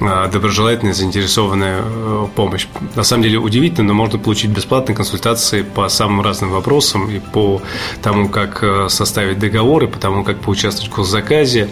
доброжелательная, 0.00 0.94
заинтересованная 0.94 1.82
э, 1.84 2.26
помощь. 2.34 2.66
На 2.94 3.04
самом 3.04 3.22
деле 3.22 3.38
удивительно, 3.38 3.88
но 3.88 3.94
можно 3.94 4.18
получить 4.18 4.50
бесплатные 4.50 4.96
консультации 4.96 5.62
по 5.62 5.88
самым 5.88 6.22
разным 6.22 6.50
вопросам 6.50 7.10
и 7.10 7.18
по 7.18 7.62
тому, 8.02 8.28
как 8.28 8.62
э, 8.62 8.88
составить 8.88 9.38
договоры, 9.38 9.88
по 9.88 9.98
тому, 9.98 10.24
как 10.24 10.40
поучаствовать 10.40 10.90
в 10.90 10.94
госзаказе, 10.94 11.70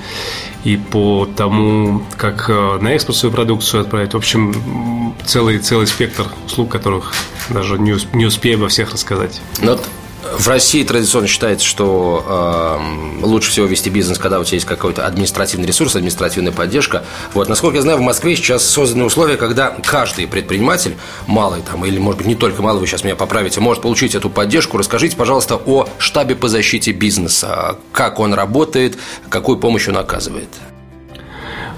и 0.64 0.76
по 0.76 1.28
тому, 1.36 2.02
как 2.16 2.48
на 2.48 2.94
экспорт 2.94 3.18
свою 3.18 3.34
продукцию 3.34 3.80
отправить. 3.80 4.14
В 4.14 4.16
общем, 4.16 5.14
целый, 5.24 5.58
целый 5.58 5.88
спектр 5.88 6.26
услуг, 6.46 6.70
которых 6.70 7.12
даже 7.48 7.78
не, 7.78 8.24
успею 8.24 8.60
во 8.60 8.68
всех 8.68 8.92
рассказать. 8.92 9.40
Но 9.60 9.78
в 10.22 10.48
России 10.48 10.84
традиционно 10.84 11.26
считается, 11.26 11.66
что 11.66 12.78
э, 13.20 13.24
лучше 13.24 13.50
всего 13.50 13.66
вести 13.66 13.90
бизнес, 13.90 14.18
когда 14.18 14.40
у 14.40 14.44
тебя 14.44 14.56
есть 14.56 14.66
какой-то 14.66 15.06
административный 15.06 15.66
ресурс, 15.66 15.96
административная 15.96 16.52
поддержка. 16.52 17.04
Вот, 17.34 17.48
насколько 17.48 17.76
я 17.76 17.82
знаю, 17.82 17.98
в 17.98 18.02
Москве 18.02 18.36
сейчас 18.36 18.64
созданы 18.64 19.04
условия, 19.04 19.36
когда 19.36 19.76
каждый 19.84 20.26
предприниматель, 20.26 20.96
малый 21.26 21.62
там, 21.62 21.84
или, 21.84 21.98
может 21.98 22.18
быть, 22.18 22.26
не 22.26 22.34
только 22.34 22.62
малый, 22.62 22.80
вы 22.80 22.86
сейчас 22.86 23.04
меня 23.04 23.16
поправите, 23.16 23.60
может 23.60 23.82
получить 23.82 24.14
эту 24.14 24.30
поддержку. 24.30 24.78
Расскажите, 24.78 25.16
пожалуйста, 25.16 25.56
о 25.56 25.88
штабе 25.98 26.36
по 26.36 26.48
защите 26.48 26.92
бизнеса. 26.92 27.78
Как 27.92 28.20
он 28.20 28.34
работает, 28.34 28.98
какую 29.28 29.58
помощь 29.58 29.88
он 29.88 29.96
оказывает? 29.96 30.48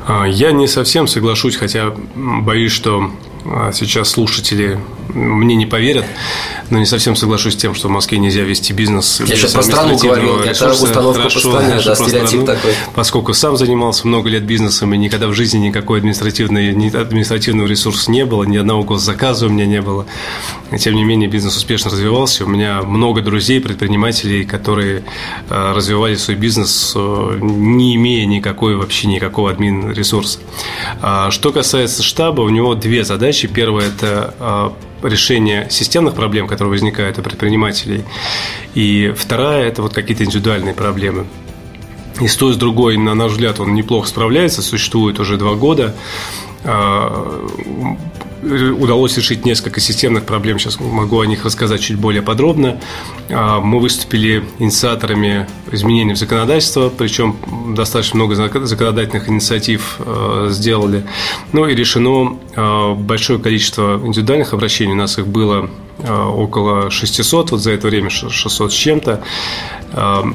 А, 0.07 0.25
я 0.25 0.53
не 0.53 0.69
совсем 0.69 1.07
соглашусь, 1.07 1.57
хотя 1.57 1.95
боюсь, 2.15 2.73
что 2.73 3.11
сейчас 3.73 4.11
слушатели 4.11 4.79
мне 5.15 5.55
не 5.55 5.67
поверят, 5.67 6.05
но 6.71 6.79
не 6.79 6.87
совсем 6.87 7.15
соглашусь 7.17 7.55
с 7.55 7.57
тем, 7.57 7.75
что 7.75 7.89
в 7.89 7.91
Москве 7.91 8.19
нельзя 8.19 8.43
вести 8.43 8.73
бизнес. 8.73 9.21
Я 9.21 9.37
сейчас 9.37 9.53
про 9.53 9.63
страну 9.63 9.99
говорю, 9.99 10.39
это 10.39 10.73
установка 10.73 11.21
хорошо, 11.21 11.53
по 11.53 11.59
стране, 11.59 11.81
да, 11.85 11.95
стереотип 11.95 12.47
такой. 12.47 12.73
Поскольку 12.95 13.35
сам 13.35 13.57
занимался 13.57 14.07
много 14.07 14.29
лет 14.29 14.45
бизнесом, 14.45 14.95
и 14.95 14.99
никогда 14.99 15.29
в 15.29 15.35
жизни 15.35 15.59
никакой 15.59 15.99
административной, 15.99 16.71
административного 16.71 17.67
ресурса 17.67 18.11
не 18.11 18.25
было, 18.25 18.45
ни 18.45 18.57
одного 18.57 18.83
госзаказа 18.83 19.47
у 19.47 19.49
меня 19.51 19.67
не 19.67 19.81
было. 19.81 20.07
И, 20.73 20.79
тем 20.79 20.95
не 20.95 21.05
менее, 21.05 21.29
бизнес 21.29 21.57
успешно 21.57 21.91
развивался. 21.91 22.45
У 22.45 22.49
меня 22.49 22.83
много 22.83 23.21
друзей, 23.21 23.61
предпринимателей, 23.61 24.45
которые 24.45 25.05
а, 25.49 25.75
развивали 25.75 26.15
свой 26.17 26.37
бизнес, 26.37 26.93
э, 26.97 27.39
не 27.41 27.97
имея 27.97 28.27
никакой 28.27 28.77
вообще 28.77 29.09
никакого 29.09 29.51
админ 29.51 29.93
ресурса. 29.93 30.39
А 31.01 31.31
что 31.31 31.53
касается 31.53 32.03
штаба, 32.03 32.43
у 32.43 32.49
него 32.49 32.75
две 32.75 33.05
задачи 33.05 33.34
задачи. 33.35 33.49
Первое– 33.49 33.89
это 33.97 34.35
а, 34.39 34.73
решение 35.03 35.67
системных 35.71 36.15
проблем, 36.15 36.47
которые 36.47 36.71
возникают 36.71 37.19
у 37.19 37.23
предпринимателей. 37.23 38.05
И 38.75 39.13
вторая– 39.17 39.65
это 39.69 39.83
вот 39.83 39.93
какие-то 39.93 40.25
индивидуальные 40.25 40.75
проблемы. 40.75 41.27
И 42.21 42.29
с 42.29 42.37
той, 42.37 42.53
с 42.53 42.57
другой, 42.57 42.97
на 42.97 43.15
наш 43.15 43.33
взгляд, 43.33 43.59
он 43.61 43.75
неплохо 43.75 44.09
справляется, 44.09 44.63
существует 44.63 45.19
уже 45.19 45.37
два 45.37 45.55
года. 45.55 45.95
Удалось 48.45 49.17
решить 49.17 49.47
несколько 49.47 49.81
системных 49.81 50.25
проблем. 50.25 50.59
Сейчас 50.59 50.79
могу 50.79 51.21
о 51.21 51.27
них 51.27 51.45
рассказать 51.45 51.81
чуть 51.81 51.97
более 51.97 52.21
подробно. 52.21 52.79
А, 53.31 53.61
мы 53.61 53.81
выступили 53.81 54.45
инициаторами 54.59 55.47
изменений 55.73 56.13
в 56.13 56.19
законодательство, 56.19 56.91
причем 56.91 57.37
достаточно 57.75 58.17
много 58.17 58.35
законодательных 58.35 59.29
инициатив 59.31 59.97
а, 60.01 60.49
сделали. 60.51 61.07
Ну 61.53 61.67
и 61.67 61.75
решено 61.75 62.39
а, 62.55 62.95
большое 62.95 63.39
количество 63.39 64.01
индивидуальных 64.05 64.53
обращений. 64.53 64.93
У 64.93 64.97
нас 64.97 65.19
их 65.19 65.27
было 65.27 65.71
около 66.07 66.91
600, 66.91 67.53
вот 67.53 67.61
за 67.61 67.71
это 67.71 67.87
время 67.87 68.11
600 68.11 68.73
с 68.73 68.75
чем-то, 68.75 69.23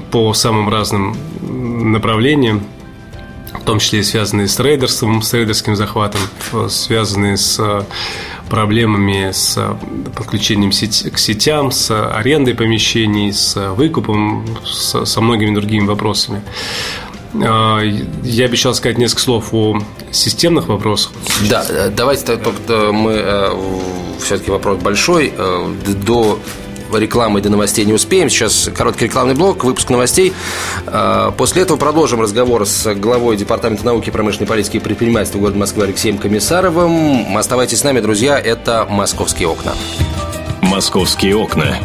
по 0.09 0.33
самым 0.33 0.69
разным 0.69 1.17
направлениям 1.41 2.63
в 3.53 3.63
том 3.63 3.79
числе 3.79 4.03
связанные 4.03 4.47
с 4.47 4.59
рейдерством, 4.59 5.21
с 5.21 5.33
рейдерским 5.33 5.75
захватом, 5.75 6.21
связанные 6.69 7.37
с 7.37 7.59
э, 7.59 7.83
проблемами 8.49 9.31
с 9.31 9.55
э, 9.57 9.75
подключением 10.15 10.71
к 10.71 11.17
сетям, 11.17 11.71
с 11.71 11.91
арендой 11.91 12.55
помещений, 12.55 13.33
с 13.33 13.55
выкупом, 13.73 14.45
со 14.65 15.21
многими 15.21 15.53
другими 15.53 15.85
вопросами. 15.85 16.41
Э, 17.33 17.79
я 18.23 18.45
обещал 18.45 18.73
сказать 18.73 18.97
несколько 18.97 19.21
слов 19.21 19.53
о 19.53 19.79
системных 20.11 20.67
вопросах. 20.67 21.11
Да, 21.49 21.65
давайте 21.89 22.39
мы 22.67 23.55
все-таки 24.19 24.51
вопрос 24.51 24.79
большой. 24.81 25.33
До 26.05 26.39
рекламы 26.97 27.41
до 27.41 27.49
новостей 27.49 27.85
не 27.85 27.93
успеем. 27.93 28.29
Сейчас 28.29 28.69
короткий 28.75 29.05
рекламный 29.05 29.35
блок, 29.35 29.63
выпуск 29.63 29.89
новостей. 29.89 30.33
А, 30.87 31.31
после 31.31 31.63
этого 31.63 31.77
продолжим 31.77 32.21
разговор 32.21 32.65
с 32.65 32.93
главой 32.95 33.37
Департамента 33.37 33.85
науки, 33.85 34.09
промышленной 34.09 34.47
политики 34.47 34.77
и 34.77 34.79
предпринимательства 34.79 35.39
города 35.39 35.57
Москвы 35.57 35.83
Алексеем 35.83 36.17
Комиссаровым. 36.17 37.37
Оставайтесь 37.37 37.79
с 37.79 37.83
нами, 37.83 37.99
друзья. 37.99 38.39
Это 38.39 38.85
«Московские 38.89 39.47
окна». 39.47 39.73
«Московские 40.61 41.35
окна». 41.35 41.77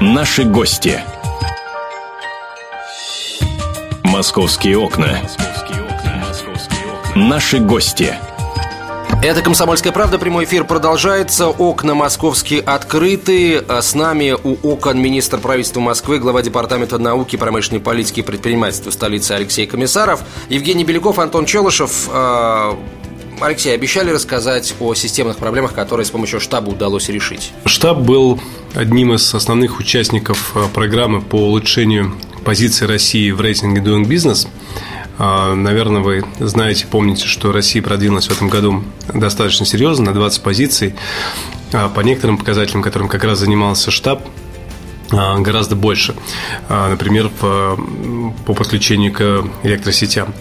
Наши 0.00 0.44
гости. 0.44 1.00
«Московские 4.04 4.78
окна». 4.78 5.20
Наши 7.14 7.58
гости. 7.58 8.14
Это 9.26 9.42
«Комсомольская 9.42 9.92
правда». 9.92 10.20
Прямой 10.20 10.44
эфир 10.44 10.62
продолжается. 10.62 11.48
Окна 11.48 11.94
московские 11.94 12.60
открыты. 12.60 13.56
А 13.56 13.82
с 13.82 13.92
нами 13.92 14.36
у 14.40 14.56
окон 14.62 15.02
министр 15.02 15.38
правительства 15.38 15.80
Москвы, 15.80 16.20
глава 16.20 16.42
Департамента 16.42 16.96
науки, 16.98 17.34
промышленной 17.34 17.80
политики 17.80 18.20
и 18.20 18.22
предпринимательства 18.22 18.92
столицы 18.92 19.32
Алексей 19.32 19.66
Комиссаров, 19.66 20.22
Евгений 20.48 20.84
Беляков, 20.84 21.18
Антон 21.18 21.44
Челышев. 21.44 22.08
А, 22.08 22.78
Алексей, 23.40 23.74
обещали 23.74 24.12
рассказать 24.12 24.76
о 24.78 24.94
системных 24.94 25.38
проблемах, 25.38 25.74
которые 25.74 26.06
с 26.06 26.10
помощью 26.12 26.38
штаба 26.38 26.70
удалось 26.70 27.08
решить. 27.08 27.50
Штаб 27.64 27.98
был 27.98 28.40
одним 28.76 29.12
из 29.12 29.34
основных 29.34 29.80
участников 29.80 30.52
а, 30.54 30.68
программы 30.68 31.20
по 31.20 31.48
улучшению 31.48 32.14
позиции 32.44 32.86
России 32.86 33.32
в 33.32 33.40
рейтинге 33.40 33.80
Doing 33.80 34.04
Business– 34.04 34.46
наверное, 35.18 36.02
вы 36.02 36.24
знаете, 36.38 36.86
помните, 36.90 37.26
что 37.26 37.52
Россия 37.52 37.82
продвинулась 37.82 38.28
в 38.28 38.32
этом 38.32 38.48
году 38.48 38.84
достаточно 39.12 39.64
серьезно, 39.64 40.06
на 40.06 40.12
20 40.12 40.42
позиций. 40.42 40.94
А, 41.72 41.88
по 41.88 42.00
некоторым 42.00 42.38
показателям, 42.38 42.82
которым 42.82 43.08
как 43.08 43.24
раз 43.24 43.38
занимался 43.38 43.90
штаб, 43.90 44.22
а, 45.10 45.38
гораздо 45.38 45.76
больше. 45.76 46.14
Например, 46.68 47.28
по, 47.28 47.78
по 48.44 48.54
подключению 48.54 49.12
к 49.12 49.44
электросетям. 49.62 50.34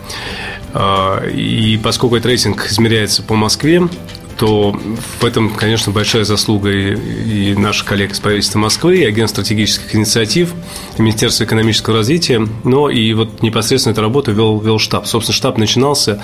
И 1.33 1.79
поскольку 1.81 2.17
этот 2.17 2.25
рейтинг 2.27 2.65
измеряется 2.67 3.23
по 3.23 3.35
Москве, 3.35 3.87
то 4.37 4.71
в 5.19 5.23
этом, 5.23 5.53
конечно, 5.53 5.91
большая 5.91 6.23
заслуга 6.23 6.69
и, 6.69 7.51
и 7.51 7.55
наших 7.55 7.85
коллег 7.85 8.11
из 8.11 8.19
правительства 8.19 8.59
Москвы, 8.59 8.97
и 8.97 9.05
Агентства 9.05 9.41
стратегических 9.41 9.95
инициатив, 9.95 10.53
и 10.97 11.01
Министерства 11.01 11.43
экономического 11.43 11.97
развития, 11.97 12.47
но 12.63 12.89
и 12.89 13.13
вот 13.13 13.41
непосредственно 13.41 13.93
эту 13.93 14.01
работу 14.01 14.31
вел, 14.31 14.59
вел 14.59 14.79
штаб. 14.79 15.05
Собственно, 15.07 15.35
штаб 15.35 15.57
начинался 15.57 16.21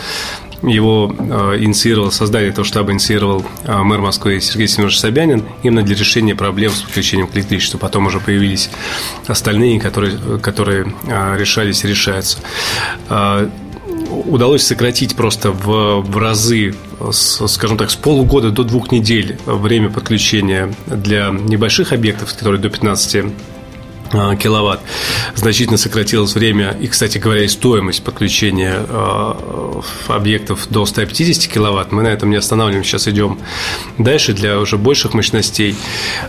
его 0.62 1.14
э, 1.18 1.58
инициировал, 1.60 2.12
создание 2.12 2.50
этого 2.50 2.66
штаба 2.66 2.92
инициировал 2.92 3.44
э, 3.64 3.78
мэр 3.78 4.00
Москвы 4.00 4.40
Сергей 4.42 4.68
Семенович 4.68 5.00
Собянин 5.00 5.46
именно 5.64 5.82
для 5.82 5.96
решения 5.96 6.36
проблем 6.36 6.72
с 6.72 6.82
подключением 6.82 7.28
к 7.28 7.36
электричеству. 7.36 7.80
Потом 7.80 8.06
уже 8.06 8.20
появились 8.20 8.70
остальные, 9.28 9.80
которые, 9.80 10.40
которые 10.40 10.94
э, 11.08 11.38
решались 11.38 11.84
и 11.84 11.88
решаются 11.88 12.38
удалось 14.22 14.64
сократить 14.64 15.16
просто 15.16 15.52
в, 15.52 16.02
в 16.02 16.18
разы, 16.18 16.76
с, 17.12 17.48
скажем 17.48 17.78
так, 17.78 17.92
с 17.92 17.96
полугода 17.96 18.52
до 18.52 18.64
двух 18.64 18.92
недель 18.92 19.38
время 19.46 19.90
подключения 19.90 20.74
для 20.88 21.30
небольших 21.30 21.94
объектов, 21.94 22.34
которые 22.34 22.62
до 22.62 22.70
15 22.70 23.16
а, 23.16 23.32
киловатт. 24.12 24.82
Значительно 25.36 25.78
сократилось 25.78 26.36
время 26.36 26.76
и, 26.80 26.88
кстати 26.88 27.18
говоря, 27.18 27.44
и 27.44 27.48
стоимость 27.48 28.04
подключения 28.04 28.76
а, 28.78 29.82
объектов 30.08 30.68
до 30.70 30.86
150 30.86 31.52
киловатт. 31.52 31.92
Мы 31.92 32.04
на 32.04 32.08
этом 32.08 32.30
не 32.30 32.36
останавливаем, 32.36 32.84
сейчас 32.84 33.08
идем 33.08 33.40
дальше 33.98 34.34
для 34.34 34.60
уже 34.60 34.78
больших 34.78 35.14
мощностей. 35.14 35.76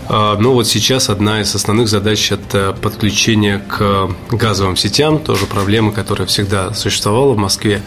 А, 0.08 0.36
но 0.38 0.52
вот 0.52 0.66
сейчас 0.68 1.08
одна 1.08 1.40
из 1.40 1.54
основных 1.54 1.88
задач– 1.88 2.32
это 2.32 2.76
подключение 2.80 3.58
к 3.58 4.10
газовым 4.30 4.76
сетям, 4.76 5.18
тоже 5.18 5.46
проблема, 5.46 5.92
которая 5.92 6.26
всегда 6.26 6.72
существовала 6.74 7.32
в 7.32 7.38
Москве. 7.38 7.82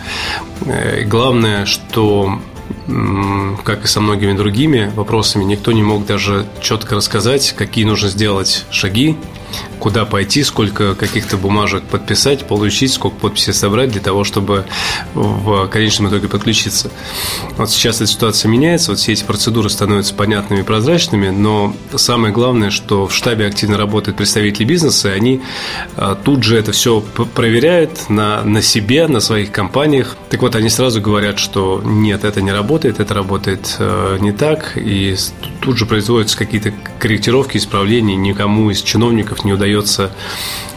Э, 0.65 1.01
и 1.01 1.05
главное, 1.05 1.65
что 1.65 2.39
как 2.87 3.83
и 3.83 3.87
со 3.87 3.99
многими 4.01 4.33
другими 4.33 4.91
вопросами, 4.95 5.43
никто 5.43 5.71
не 5.71 5.83
мог 5.83 6.05
даже 6.05 6.45
четко 6.61 6.95
рассказать, 6.95 7.53
какие 7.57 7.85
нужно 7.85 8.09
сделать 8.09 8.65
шаги 8.69 9.17
куда 9.79 10.05
пойти, 10.05 10.43
сколько 10.43 10.95
каких-то 10.95 11.37
бумажек 11.37 11.83
подписать, 11.83 12.47
получить, 12.47 12.93
сколько 12.93 13.17
подписей 13.17 13.53
собрать 13.53 13.91
для 13.91 14.01
того, 14.01 14.23
чтобы 14.23 14.65
в 15.13 15.67
конечном 15.67 16.09
итоге 16.09 16.27
подключиться. 16.27 16.89
Вот 17.57 17.69
сейчас 17.69 17.97
эта 17.97 18.07
ситуация 18.07 18.49
меняется, 18.49 18.91
вот 18.91 18.99
все 18.99 19.13
эти 19.13 19.23
процедуры 19.23 19.69
становятся 19.69 20.13
понятными 20.13 20.61
и 20.61 20.63
прозрачными, 20.63 21.29
но 21.29 21.75
самое 21.95 22.33
главное, 22.33 22.69
что 22.69 23.07
в 23.07 23.13
штабе 23.13 23.45
активно 23.45 23.77
работают 23.77 24.17
представители 24.17 24.63
бизнеса, 24.63 25.09
и 25.09 25.17
они 25.17 25.41
а, 25.95 26.15
тут 26.15 26.43
же 26.43 26.57
это 26.57 26.71
все 26.71 27.01
проверяют 27.01 28.09
на, 28.09 28.43
на 28.43 28.61
себе, 28.61 29.07
на 29.07 29.19
своих 29.19 29.51
компаниях. 29.51 30.17
Так 30.29 30.41
вот, 30.41 30.55
они 30.55 30.69
сразу 30.69 31.01
говорят, 31.01 31.37
что 31.37 31.81
нет, 31.83 32.23
это 32.23 32.41
не 32.41 32.51
работает, 32.51 32.74
это 32.83 33.13
работает 33.13 33.77
э, 33.79 34.17
не 34.19 34.33
так, 34.33 34.73
и 34.75 35.15
тут 35.61 35.77
же 35.77 35.85
производятся 35.85 36.37
какие-то 36.37 36.73
корректировки, 36.99 37.57
исправления, 37.57 38.17
никому 38.17 38.69
из 38.69 38.81
чиновников 38.81 39.45
не 39.45 39.53
удается 39.53 40.11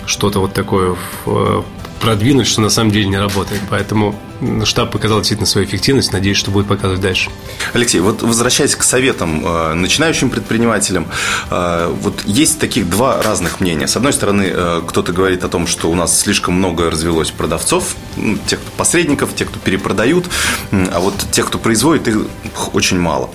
что-то 0.06 0.38
вот 0.38 0.52
такое 0.52 0.96
э, 1.26 1.62
продвинуть, 2.00 2.46
что 2.46 2.60
на 2.60 2.70
самом 2.70 2.92
деле 2.92 3.06
не 3.06 3.18
работает. 3.18 3.62
Поэтому 3.68 4.14
штаб 4.64 4.92
показал 4.92 5.18
действительно 5.18 5.46
свою 5.46 5.66
эффективность. 5.66 6.12
Надеюсь, 6.12 6.36
что 6.36 6.50
будет 6.50 6.66
показывать 6.66 7.00
дальше. 7.00 7.30
Алексей, 7.72 8.00
вот 8.00 8.22
возвращаясь 8.22 8.76
к 8.76 8.82
советам 8.82 9.44
э, 9.44 9.74
начинающим 9.74 10.30
предпринимателям, 10.30 11.06
э, 11.50 11.94
вот 12.00 12.22
есть 12.24 12.58
таких 12.58 12.88
два 12.88 13.22
разных 13.22 13.60
мнения. 13.60 13.86
С 13.86 13.96
одной 13.96 14.12
стороны, 14.12 14.46
э, 14.48 14.82
кто-то 14.86 15.12
говорит 15.12 15.44
о 15.44 15.48
том, 15.48 15.66
что 15.66 15.90
у 15.90 15.94
нас 15.94 16.18
слишком 16.18 16.54
много 16.54 16.90
развелось 16.90 17.30
продавцов, 17.30 17.96
тех, 18.46 18.60
кто 18.60 18.70
посредников, 18.76 19.34
тех, 19.34 19.48
кто 19.48 19.58
перепродают, 19.58 20.26
а 20.72 21.00
вот 21.00 21.14
тех, 21.30 21.46
кто 21.46 21.58
производит, 21.58 22.08
их 22.08 22.26
очень 22.72 22.98
мало. 22.98 23.30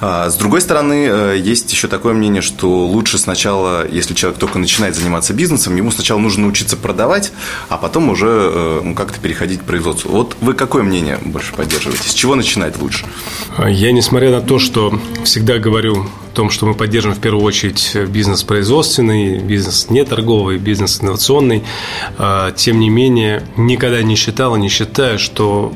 А 0.00 0.30
с 0.30 0.36
другой 0.36 0.60
стороны, 0.60 1.36
есть 1.36 1.72
еще 1.72 1.88
такое 1.88 2.14
мнение, 2.14 2.42
что 2.42 2.86
лучше 2.86 3.18
сначала, 3.18 3.86
если 3.88 4.14
человек 4.14 4.38
только 4.38 4.58
начинает 4.58 4.94
заниматься 4.94 5.34
бизнесом, 5.34 5.76
ему 5.76 5.90
сначала 5.90 6.18
нужно 6.18 6.44
научиться 6.44 6.76
продавать, 6.76 7.32
а 7.68 7.76
потом 7.76 8.10
уже 8.10 8.80
ну, 8.82 8.94
как-то 8.94 9.20
переходить 9.20 9.60
к 9.60 9.64
производству. 9.64 10.10
Вот 10.10 10.36
вы 10.48 10.54
какое 10.54 10.82
мнение 10.82 11.18
больше 11.22 11.52
поддерживаете? 11.52 12.08
С 12.08 12.14
чего 12.14 12.34
начинать 12.34 12.80
лучше? 12.80 13.04
Я, 13.58 13.92
несмотря 13.92 14.30
на 14.30 14.40
то, 14.40 14.58
что 14.58 14.98
всегда 15.22 15.58
говорю 15.58 16.04
о 16.04 16.34
том, 16.34 16.48
что 16.48 16.64
мы 16.64 16.72
поддерживаем 16.72 17.18
в 17.18 17.22
первую 17.22 17.44
очередь 17.44 17.94
бизнес 18.08 18.44
производственный, 18.44 19.40
бизнес 19.40 19.90
не 19.90 20.06
торговый, 20.06 20.56
бизнес 20.56 21.02
инновационный, 21.02 21.64
а, 22.16 22.52
тем 22.52 22.80
не 22.80 22.88
менее, 22.88 23.42
никогда 23.58 24.02
не 24.02 24.16
считал 24.16 24.56
и 24.56 24.58
не 24.58 24.70
считаю, 24.70 25.18
что 25.18 25.74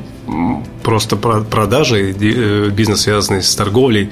просто 0.81 1.17
продажи, 1.17 2.15
э, 2.19 2.69
бизнес, 2.69 3.01
связанный 3.01 3.43
с 3.43 3.55
торговлей, 3.55 4.09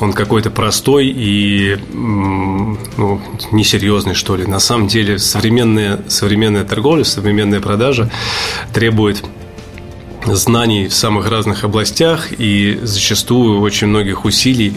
он 0.00 0.14
какой-то 0.14 0.50
простой 0.50 1.08
и 1.08 1.76
ну, 1.92 3.20
несерьезный, 3.52 4.14
что 4.14 4.36
ли. 4.36 4.46
На 4.46 4.60
самом 4.60 4.88
деле 4.88 5.18
современная, 5.18 6.00
современная 6.08 6.64
торговля, 6.64 7.04
современная 7.04 7.60
продажа 7.60 8.10
требует 8.72 9.22
знаний 10.26 10.88
в 10.88 10.94
самых 10.94 11.28
разных 11.28 11.64
областях 11.64 12.32
и 12.32 12.78
зачастую 12.82 13.60
очень 13.60 13.88
многих 13.88 14.24
усилий, 14.24 14.74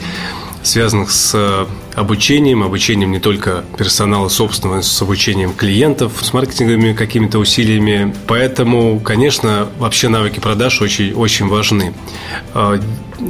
связанных 0.63 1.11
с 1.11 1.31
э, 1.35 1.65
обучением, 1.95 2.63
обучением 2.63 3.11
не 3.11 3.19
только 3.19 3.63
персонала 3.77 4.29
собственного, 4.29 4.77
но 4.77 4.81
с 4.81 5.01
обучением 5.01 5.53
клиентов, 5.53 6.13
с 6.21 6.33
маркетинговыми 6.33 6.93
какими-то 6.93 7.39
усилиями. 7.39 8.13
Поэтому, 8.27 8.99
конечно, 8.99 9.67
вообще 9.77 10.09
навыки 10.09 10.39
продаж 10.39 10.81
очень, 10.81 11.13
очень 11.13 11.47
важны. 11.47 11.93
А, 12.53 12.79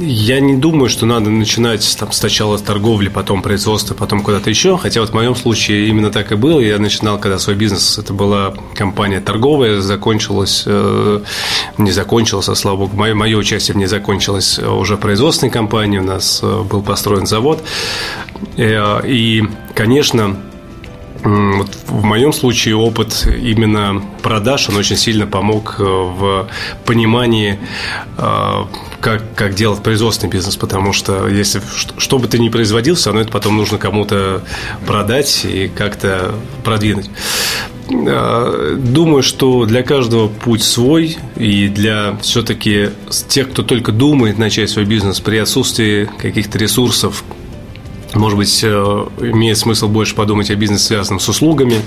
я 0.00 0.40
не 0.40 0.54
думаю, 0.54 0.88
что 0.88 1.06
надо 1.06 1.30
начинать 1.30 1.96
там, 1.98 2.10
сначала 2.12 2.56
с 2.56 2.62
торговли, 2.62 3.08
потом 3.08 3.42
производства, 3.42 3.94
потом 3.94 4.22
куда-то 4.22 4.50
еще. 4.50 4.78
Хотя 4.78 5.00
вот 5.00 5.10
в 5.10 5.14
моем 5.14 5.36
случае 5.36 5.88
именно 5.88 6.10
так 6.10 6.32
и 6.32 6.34
было. 6.34 6.60
Я 6.60 6.78
начинал, 6.78 7.18
когда 7.18 7.38
свой 7.38 7.56
бизнес, 7.56 7.98
это 7.98 8.12
была 8.12 8.54
компания 8.74 9.20
торговая, 9.20 9.80
закончилась, 9.80 10.64
э, 10.66 11.20
не 11.78 11.90
закончилась, 11.90 12.48
а 12.48 12.54
слава 12.54 12.76
богу, 12.76 12.96
мое, 12.96 13.14
мое 13.14 13.36
участие 13.36 13.74
в 13.74 13.78
ней 13.78 13.86
закончилось 13.86 14.58
уже 14.58 14.96
производственной 14.96 15.50
компанией. 15.50 16.00
У 16.00 16.04
нас 16.04 16.40
э, 16.42 16.62
был 16.62 16.82
построен 16.82 17.26
завод. 17.26 17.62
Э, 18.56 19.00
и, 19.06 19.42
конечно, 19.74 20.36
вот 21.22 21.70
в 21.86 22.04
моем 22.04 22.34
случае 22.34 22.76
опыт 22.76 23.26
именно 23.26 24.02
продаж, 24.22 24.68
он 24.68 24.76
очень 24.76 24.96
сильно 24.96 25.26
помог 25.26 25.76
в 25.78 26.48
понимании 26.84 27.58
как, 29.04 29.34
как 29.34 29.54
делать 29.54 29.82
производственный 29.82 30.30
бизнес, 30.30 30.56
потому 30.56 30.92
что 30.92 31.26
если 31.28 31.62
что 31.96 32.18
бы 32.18 32.26
ты 32.26 32.38
ни 32.38 32.50
производил, 32.50 32.94
все 32.94 33.06
равно 33.06 33.22
это 33.22 33.30
потом 33.30 33.56
нужно 33.56 33.78
кому-то 33.78 34.42
продать 34.86 35.46
и 35.46 35.68
как-то 35.68 36.34
продвинуть. 36.62 37.10
Думаю, 37.88 39.22
что 39.22 39.66
для 39.66 39.82
каждого 39.82 40.28
путь 40.28 40.62
свой, 40.62 41.18
и 41.36 41.68
для 41.68 42.16
все-таки 42.22 42.90
тех, 43.28 43.50
кто 43.50 43.62
только 43.62 43.92
думает 43.92 44.38
начать 44.38 44.70
свой 44.70 44.86
бизнес 44.86 45.20
при 45.20 45.36
отсутствии 45.36 46.08
каких-то 46.18 46.58
ресурсов, 46.58 47.24
может 48.14 48.38
быть, 48.38 48.60
э, 48.62 49.06
имеет 49.20 49.58
смысл 49.58 49.88
больше 49.88 50.14
подумать 50.14 50.50
о 50.50 50.54
бизнесе, 50.54 50.84
связанном 50.84 51.20
с 51.20 51.28
услугами, 51.28 51.80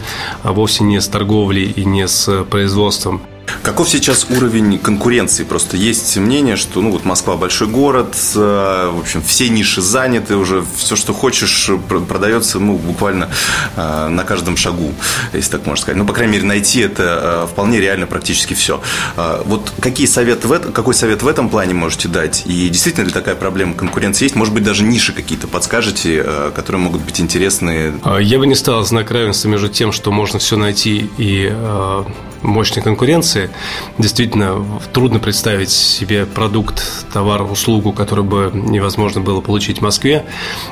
а 0.43 0.51
вовсе 0.51 0.83
не 0.83 0.99
с 0.99 1.07
торговлей 1.07 1.71
и 1.71 1.85
не 1.85 2.07
с 2.07 2.43
производством. 2.49 3.21
Каков 3.63 3.89
сейчас 3.89 4.27
уровень 4.29 4.77
конкуренции? 4.77 5.43
Просто 5.43 5.77
есть 5.77 6.17
мнение, 6.17 6.55
что 6.55 6.81
ну 6.81 6.91
вот 6.91 7.05
Москва 7.05 7.37
большой 7.37 7.67
город, 7.67 8.15
э, 8.35 8.91
в 8.93 8.99
общем, 8.99 9.21
все 9.21 9.49
ниши 9.49 9.81
заняты 9.81 10.35
уже, 10.35 10.63
все, 10.75 10.95
что 10.95 11.13
хочешь, 11.13 11.69
продается 12.07 12.59
ну, 12.59 12.77
буквально 12.77 13.29
э, 13.75 14.07
на 14.09 14.23
каждом 14.23 14.57
шагу, 14.57 14.93
если 15.33 15.51
так 15.51 15.65
можно 15.65 15.81
сказать. 15.81 15.97
Ну, 15.97 16.05
по 16.05 16.13
крайней 16.13 16.33
мере, 16.33 16.45
найти 16.45 16.81
это 16.81 17.45
э, 17.45 17.47
вполне 17.51 17.79
реально 17.79 18.07
практически 18.07 18.53
все. 18.53 18.81
Вот 19.45 19.71
какие 19.81 20.07
советы 20.07 20.47
в 20.47 20.51
этом, 20.51 20.71
какой 20.71 20.93
совет 20.93 21.23
в 21.23 21.27
этом 21.27 21.49
плане 21.49 21.73
можете 21.73 22.07
дать? 22.07 22.43
И 22.45 22.69
действительно 22.69 23.05
ли 23.05 23.11
такая 23.11 23.35
проблема 23.35 23.73
конкуренции 23.73 24.25
есть? 24.25 24.35
Может 24.35 24.53
быть, 24.53 24.63
даже 24.63 24.83
ниши 24.83 25.13
какие-то 25.13 25.47
подскажете, 25.47 26.51
которые 26.55 26.81
могут 26.81 27.01
быть 27.01 27.19
интересны? 27.19 27.93
А, 28.03 28.17
я 28.17 28.39
бы 28.39 28.47
не 28.47 28.55
стал 28.55 28.83
знак 28.83 29.11
равенства 29.11 29.47
между 29.47 29.69
тем, 29.69 29.91
что 29.91 30.11
можно 30.11 30.39
все 30.39 30.57
найти 30.57 31.09
и 31.17 31.53
мощной 32.41 32.83
конкуренции. 32.83 33.49
Действительно, 33.97 34.63
трудно 34.93 35.19
представить 35.19 35.69
себе 35.69 36.25
продукт, 36.25 36.83
товар, 37.13 37.43
услугу, 37.43 37.93
который 37.93 38.23
бы 38.23 38.51
невозможно 38.53 39.21
было 39.21 39.41
получить 39.41 39.79
в 39.79 39.81
Москве, 39.81 40.25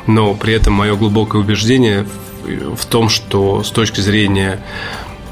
но 0.07 0.33
при 0.33 0.53
этом 0.53 0.73
мое 0.73 0.95
глубокое 0.95 1.41
убеждение 1.41 2.05
в 2.45 2.85
том, 2.85 3.09
что 3.09 3.63
с 3.63 3.71
точки 3.71 4.01
зрения 4.01 4.59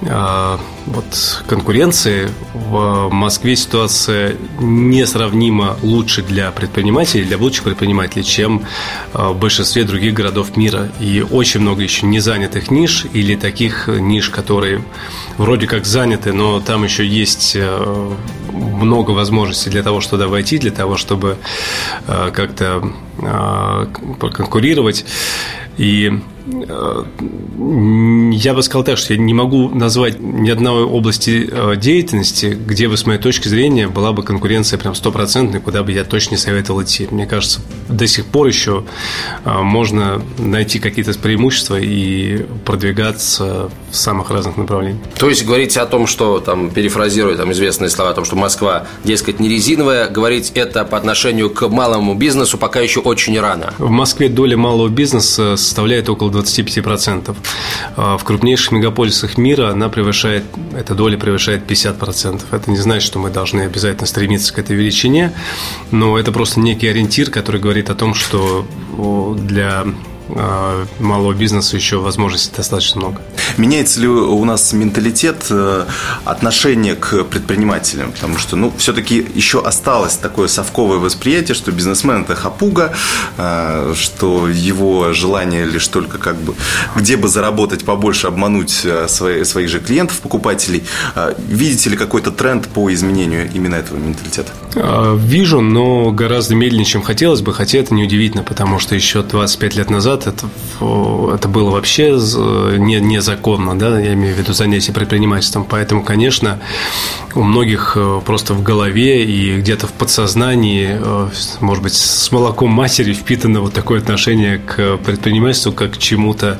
вот, 0.06 1.44
конкуренции 1.48 2.30
в 2.54 3.10
Москве 3.10 3.56
ситуация 3.56 4.36
несравнимо 4.60 5.78
лучше 5.82 6.22
для 6.22 6.52
предпринимателей, 6.52 7.24
для 7.24 7.38
будущих 7.38 7.64
предпринимателей, 7.64 8.24
чем 8.24 8.64
а, 9.14 9.30
в 9.32 9.40
большинстве 9.40 9.86
других 9.86 10.14
городов 10.14 10.58
мира. 10.58 10.92
И 11.00 11.22
очень 11.22 11.62
много 11.62 11.84
еще 11.84 12.06
незанятых 12.06 12.70
ниш 12.70 13.06
или 13.14 13.36
таких 13.36 13.88
ниш, 13.88 14.30
которые 14.30 14.84
вроде 15.38 15.68
как 15.68 15.86
заняты, 15.86 16.34
но 16.34 16.60
там 16.60 16.84
еще 16.84 17.08
есть 17.08 17.56
а, 17.58 18.14
много 18.52 19.12
возможностей 19.12 19.70
для 19.70 19.84
того, 19.84 20.02
чтобы 20.02 20.28
войти, 20.28 20.58
для 20.58 20.72
того, 20.72 20.98
чтобы 20.98 21.38
как-то 22.06 22.94
конкурировать. 24.20 25.06
И 25.78 26.12
я 26.46 28.54
бы 28.54 28.64
сказал 28.64 28.84
так, 28.84 28.98
что 28.98 29.14
я 29.14 29.20
не 29.20 29.34
могу 29.34 29.70
назвать 29.70 30.20
ни 30.20 30.50
одной 30.50 30.84
области 30.84 31.50
э, 31.50 31.76
деятельности, 31.78 32.48
где 32.48 32.90
бы, 32.90 32.98
с 32.98 33.06
моей 33.06 33.20
точки 33.20 33.48
зрения, 33.48 33.88
была 33.88 34.12
бы 34.12 34.24
конкуренция 34.24 34.78
прям 34.78 34.94
стопроцентной, 34.94 35.62
куда 35.62 35.84
бы 35.84 35.94
я 35.94 36.04
точно 36.04 36.32
не 36.32 36.38
советовал 36.38 36.84
идти. 36.84 37.08
Мне 37.10 37.26
кажется, 37.26 37.62
до 37.88 38.06
сих 38.08 38.26
пор 38.26 38.48
еще 38.48 38.84
э, 39.46 39.62
можно 39.62 40.22
найти 40.38 40.80
какие-то 40.80 41.18
преимущества 41.18 41.80
и 41.80 42.46
продвигаться 42.66 43.72
в 43.90 43.96
самых 43.96 44.30
разных 44.30 44.58
направлениях. 44.58 45.02
То 45.18 45.30
есть 45.30 45.46
говорить 45.46 45.78
о 45.78 45.86
том, 45.86 46.08
что, 46.08 46.40
там, 46.40 46.72
перефразируя 46.72 47.38
там, 47.38 47.54
известные 47.54 47.90
слова 47.90 48.12
о 48.12 48.14
том, 48.14 48.26
что 48.26 48.36
Москва, 48.36 48.86
дескать, 49.06 49.40
не 49.40 49.48
резиновая, 49.48 50.10
говорить 50.10 50.52
это 50.56 50.84
по 50.84 50.98
отношению 50.98 51.50
к 51.50 51.70
малому 51.70 52.16
бизнесу 52.16 52.58
пока 52.58 52.82
еще 52.82 53.00
очень 53.00 53.40
рано. 53.40 53.74
В 53.78 53.90
Москве 53.90 54.28
доля 54.28 54.58
малого 54.58 54.90
бизнеса 54.90 55.56
составляет 55.56 56.10
около 56.10 56.33
25%. 56.34 57.36
А 57.96 58.18
в 58.18 58.24
крупнейших 58.24 58.72
мегаполисах 58.72 59.38
мира 59.38 59.70
она 59.70 59.90
превышает, 59.90 60.44
эта 60.78 60.96
доля 60.96 61.18
превышает 61.18 61.70
50%. 61.70 62.44
Это 62.52 62.72
не 62.72 62.78
значит, 62.78 63.04
что 63.04 63.20
мы 63.20 63.30
должны 63.30 63.62
обязательно 63.62 64.08
стремиться 64.08 64.54
к 64.54 64.60
этой 64.60 64.76
величине, 64.76 65.34
но 65.92 66.18
это 66.18 66.32
просто 66.32 66.60
некий 66.60 66.88
ориентир, 66.88 67.30
который 67.30 67.62
говорит 67.62 67.90
о 67.90 67.96
том, 67.96 68.14
что 68.14 68.66
для 69.38 69.86
малого 71.00 71.34
бизнеса 71.34 71.76
еще 71.76 71.98
возможностей 71.98 72.52
достаточно 72.56 73.02
много. 73.02 73.22
Меняется 73.58 74.00
ли 74.00 74.08
у 74.08 74.46
нас 74.46 74.74
менталитет, 74.74 75.46
э, 75.50 75.86
отношение 76.26 76.96
к 76.96 77.24
предпринимателям? 77.24 78.12
Потому 78.12 78.38
что, 78.38 78.56
ну, 78.56 78.74
все-таки 78.78 79.26
еще 79.36 79.64
осталось 79.64 80.16
такое 80.16 80.48
совковое 80.48 80.98
восприятие, 80.98 81.56
что 81.56 81.72
бизнесмен– 81.72 82.22
это 82.24 82.36
хапуга, 82.36 82.94
э, 83.38 83.94
что 83.96 84.50
его 84.50 85.14
желание 85.14 85.66
лишь 85.66 85.88
только 85.88 86.18
как 86.18 86.38
бы 86.38 86.56
где 86.96 87.18
бы 87.18 87.28
заработать 87.28 87.86
побольше, 87.86 88.28
обмануть 88.28 88.82
э, 88.86 89.08
свои, 89.08 89.44
своих 89.44 89.70
же 89.70 89.80
клиентов, 89.80 90.20
покупателей. 90.20 90.84
Видите 91.38 91.90
ли 91.90 91.98
какой-то 91.98 92.32
тренд 92.32 92.68
по 92.68 92.92
изменению 92.94 93.50
именно 93.54 93.76
этого 93.76 93.98
менталитета? 93.98 94.52
А, 94.76 95.16
вижу, 95.16 95.62
но 95.62 96.12
гораздо 96.12 96.56
медленнее, 96.56 96.86
чем 96.86 97.02
хотелось 97.02 97.42
бы, 97.42 97.54
хотя 97.54 97.80
это 97.80 97.94
неудивительно, 97.94 98.44
потому 98.44 98.80
что 98.80 98.96
еще 98.96 99.22
25 99.22 99.76
лет 99.76 99.90
назад 99.90 100.28
это, 100.28 100.48
это 101.34 101.48
было 101.48 101.70
вообще 101.70 102.12
не, 102.78 103.00
незаконно, 103.00 103.78
да, 103.78 104.00
я 104.00 104.14
имею 104.14 104.36
в 104.36 104.38
виду 104.38 104.54
занятие 104.54 104.94
предпринимательством. 104.94 105.66
Поэтому, 105.68 106.04
конечно, 106.04 106.60
у 107.36 107.44
многих 107.44 107.94
э, 107.96 108.22
просто 108.26 108.54
в 108.54 108.64
голове 108.64 109.24
и 109.24 109.60
где-то 109.60 109.88
в 109.88 109.94
подсознании, 109.94 110.98
э, 111.00 111.30
может 111.60 111.84
быть, 111.84 111.94
с 111.94 112.32
молоком 112.32 112.72
матери 112.72 113.14
впитано 113.14 113.62
вот 113.62 113.74
такое 113.74 114.00
отношение 114.00 114.60
к 114.60 114.98
предпринимательству 114.98 115.72
как 115.72 115.94
к 115.94 115.98
чему-то 115.98 116.60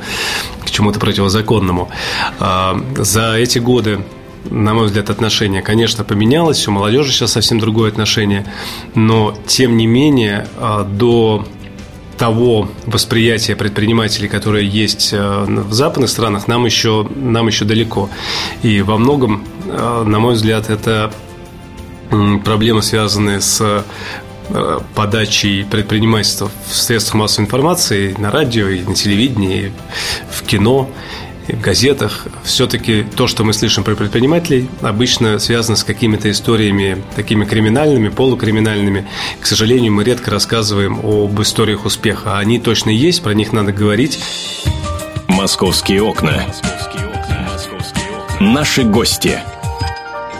к 0.64 0.70
чему-то 0.70 0.98
противозаконному. 0.98 1.90
А, 2.40 2.80
за 2.96 3.36
эти 3.36 3.58
годы 3.58 4.00
на 4.50 4.74
мой 4.74 4.86
взгляд, 4.86 5.10
отношение, 5.10 5.62
конечно, 5.62 6.04
поменялось, 6.04 6.66
у 6.68 6.70
молодежи 6.70 7.12
сейчас 7.12 7.32
совсем 7.32 7.58
другое 7.58 7.90
отношение, 7.90 8.46
но, 8.94 9.36
тем 9.46 9.76
не 9.76 9.86
менее, 9.86 10.46
а, 10.56 10.84
до 10.84 11.46
того 12.16 12.68
восприятия 12.86 13.56
предпринимателей, 13.56 14.28
которое 14.28 14.62
есть 14.62 15.12
э, 15.12 15.44
в 15.48 15.72
западных 15.72 16.08
странах, 16.08 16.46
нам 16.46 16.64
еще, 16.64 17.08
нам 17.14 17.48
еще 17.48 17.64
далеко. 17.64 18.08
И 18.62 18.82
во 18.82 18.98
многом, 18.98 19.44
э, 19.66 20.04
на 20.06 20.18
мой 20.20 20.34
взгляд, 20.34 20.70
это 20.70 21.12
проблемы, 22.44 22.82
связанные 22.82 23.40
с 23.40 23.84
подачей 24.94 25.64
предпринимательства 25.64 26.50
в 26.68 26.74
средствах 26.74 27.14
массовой 27.14 27.46
информации, 27.46 28.14
на 28.18 28.30
радио, 28.30 28.68
и 28.68 28.82
на 28.82 28.94
телевидении, 28.94 29.66
и 29.66 29.72
в 30.30 30.42
кино 30.42 30.90
в 31.48 31.60
газетах, 31.60 32.26
все-таки 32.42 33.04
то, 33.16 33.26
что 33.26 33.44
мы 33.44 33.52
слышим 33.52 33.84
про 33.84 33.94
предпринимателей, 33.94 34.68
обычно 34.80 35.38
связано 35.38 35.76
с 35.76 35.84
какими-то 35.84 36.30
историями 36.30 37.02
такими 37.16 37.44
криминальными, 37.44 38.08
полукриминальными. 38.08 39.06
К 39.40 39.46
сожалению, 39.46 39.92
мы 39.92 40.04
редко 40.04 40.30
рассказываем 40.30 41.00
об 41.02 41.40
историях 41.40 41.84
успеха. 41.84 42.38
Они 42.38 42.58
точно 42.58 42.90
есть, 42.90 43.22
про 43.22 43.34
них 43.34 43.52
надо 43.52 43.72
говорить. 43.72 44.18
Московские 45.28 46.02
окна. 46.02 46.44
Наши 48.40 48.82
гости– 48.82 49.38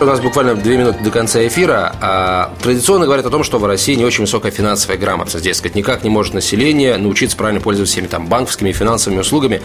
у 0.04 0.06
нас 0.06 0.20
буквально 0.20 0.54
две 0.54 0.76
минуты 0.76 1.02
до 1.02 1.10
конца 1.10 1.46
эфира. 1.46 1.94
А, 2.00 2.54
традиционно 2.62 3.06
говорят 3.06 3.24
о 3.26 3.30
том, 3.30 3.42
что 3.42 3.58
в 3.58 3.64
России 3.64 3.94
не 3.94 4.04
очень 4.04 4.24
высокая 4.24 4.52
финансовая 4.52 4.98
грамотность. 4.98 5.44
Дескать, 5.44 5.74
никак 5.74 6.04
не 6.04 6.10
может 6.10 6.34
население 6.34 6.96
научиться 6.98 7.36
правильно 7.36 7.60
пользоваться 7.60 7.94
всеми 7.94 8.06
там 8.06 8.26
банковскими 8.26 8.70
и 8.70 8.72
финансовыми 8.72 9.20
услугами. 9.20 9.62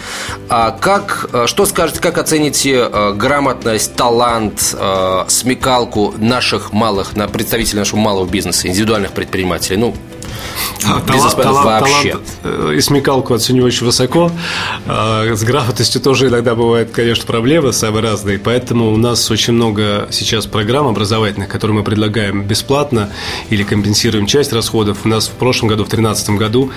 А 0.48 0.72
как, 0.72 1.30
а, 1.34 1.48
что 1.48 1.66
скажете, 1.66 2.00
как 2.00 2.18
оцените 2.18 2.84
а, 2.84 3.12
грамотность, 3.12 3.96
талант, 3.96 4.76
а, 4.80 5.26
смекалку 5.28 6.14
наших 6.18 6.72
малых, 6.72 7.12
представителей 7.32 7.80
нашего 7.80 8.00
малого 8.00 8.28
бизнеса, 8.28 8.68
индивидуальных 8.68 9.12
предпринимателей? 9.12 9.78
Ну, 9.78 9.94
бизнесменов 11.08 11.36
талант, 11.36 11.82
вообще. 11.82 12.12
Талант 12.12 12.28
э, 12.44 12.74
и 12.78 12.82
смекалку 12.82 13.34
оценю 13.34 13.66
очень 13.66 13.86
высоко. 13.86 14.32
А, 14.88 15.34
с 15.34 15.44
грамотностью 15.44 16.02
тоже 16.02 16.28
иногда 16.28 16.56
бывают, 16.56 16.92
конечно, 16.92 17.26
проблемы 17.26 17.74
самые 17.74 18.04
разные. 18.04 18.40
Поэтому 18.40 18.92
у 18.92 18.98
нас 18.98 19.30
очень 19.32 19.54
много 19.54 20.08
сейчас 20.12 20.46
программ 20.46 20.88
образовательных, 20.88 21.50
которые 21.50 21.78
мы 21.78 21.84
предлагаем 21.84 22.44
бесплатно 22.44 23.10
или 23.50 23.64
компенсируем 23.64 24.26
часть 24.26 24.54
расходов. 24.54 25.00
У 25.06 25.10
нас 25.10 25.28
в 25.28 25.32
прошлом 25.32 25.70
году, 25.70 25.84
в 25.84 25.90
2013 25.90 26.30
году, 26.32 26.72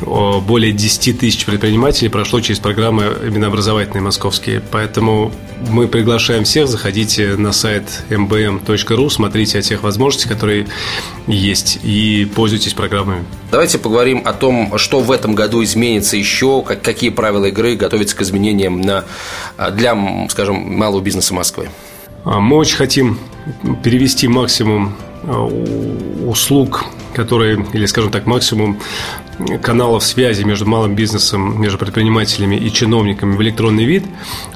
более 0.00 0.72
10 0.72 1.18
тысяч 1.18 1.44
предпринимателей 1.44 2.08
прошло 2.08 2.40
через 2.40 2.60
программы 2.60 3.16
именно 3.26 3.48
образовательные 3.48 4.02
московские. 4.02 4.62
Поэтому 4.70 5.32
мы 5.68 5.88
приглашаем 5.88 6.44
всех, 6.44 6.68
заходите 6.68 7.36
на 7.36 7.52
сайт 7.52 8.04
mbm.ru, 8.08 9.10
смотрите 9.10 9.58
о 9.58 9.62
тех 9.62 9.82
возможностях, 9.82 10.32
которые 10.32 10.66
есть, 11.26 11.78
и 11.82 12.30
пользуйтесь 12.34 12.74
программами. 12.74 13.24
Давайте 13.50 13.78
поговорим 13.78 14.22
о 14.24 14.32
том, 14.32 14.76
что 14.78 15.00
в 15.00 15.10
этом 15.10 15.34
году 15.34 15.62
изменится 15.62 16.16
еще, 16.16 16.62
как, 16.62 16.82
какие 16.82 17.10
правила 17.10 17.46
игры 17.46 17.76
готовятся 17.76 18.16
к 18.16 18.22
изменениям 18.22 18.80
на, 18.80 19.04
для, 19.72 19.96
скажем, 20.28 20.56
малого 20.56 21.00
бизнеса 21.00 21.34
Москвы. 21.34 21.68
А, 22.24 22.40
мы 22.40 22.56
очень 22.56 22.76
хотим 22.76 23.18
перевести 23.82 24.28
максимум 24.28 24.96
а, 25.24 25.44
услуг, 25.44 26.84
которые, 27.14 27.66
или, 27.72 27.86
скажем 27.86 28.10
так, 28.10 28.26
максимум 28.26 28.80
каналов 29.62 30.04
связи 30.04 30.42
между 30.44 30.66
малым 30.66 30.94
бизнесом, 30.94 31.60
между 31.60 31.78
предпринимателями 31.78 32.56
и 32.56 32.70
чиновниками 32.70 33.36
в 33.36 33.42
электронный 33.42 33.84
вид, 33.84 34.04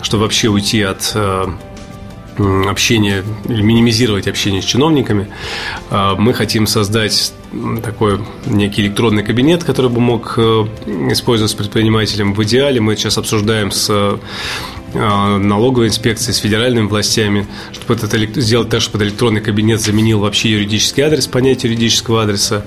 чтобы 0.03 0.25
вообще 0.25 0.49
уйти 0.49 0.83
от 0.83 1.17
общения 2.39 3.25
или 3.49 3.63
минимизировать 3.63 4.27
общение 4.27 4.63
с 4.63 4.65
чиновниками. 4.65 5.29
А, 5.91 6.17
мы 6.17 6.35
хотим 6.35 6.67
создать 6.67 7.33
такой 7.83 8.21
некий 8.47 8.83
электронный 8.83 9.23
кабинет, 9.23 9.63
который 9.63 9.91
бы 9.91 10.01
мог 10.01 10.35
э, 10.37 10.41
использоваться 11.11 11.57
предпринимателем. 11.57 12.35
В 12.35 12.43
идеале 12.43 12.81
мы 12.81 12.97
сейчас 12.97 13.17
обсуждаем 13.17 13.71
с 13.71 13.89
э, 13.91 14.17
налоговой 14.95 15.89
инспекцией, 15.89 16.35
с 16.35 16.39
федеральными 16.39 16.87
властями, 16.87 17.47
чтобы 17.73 17.95
это 17.95 18.41
сделать 18.41 18.71
так, 18.71 18.81
чтобы 18.81 19.05
электронный 19.05 19.41
кабинет 19.41 19.81
заменил 19.81 20.21
вообще 20.21 20.51
юридический 20.51 21.03
адрес, 21.03 21.27
понятие 21.27 21.73
юридического 21.73 22.23
адреса. 22.23 22.65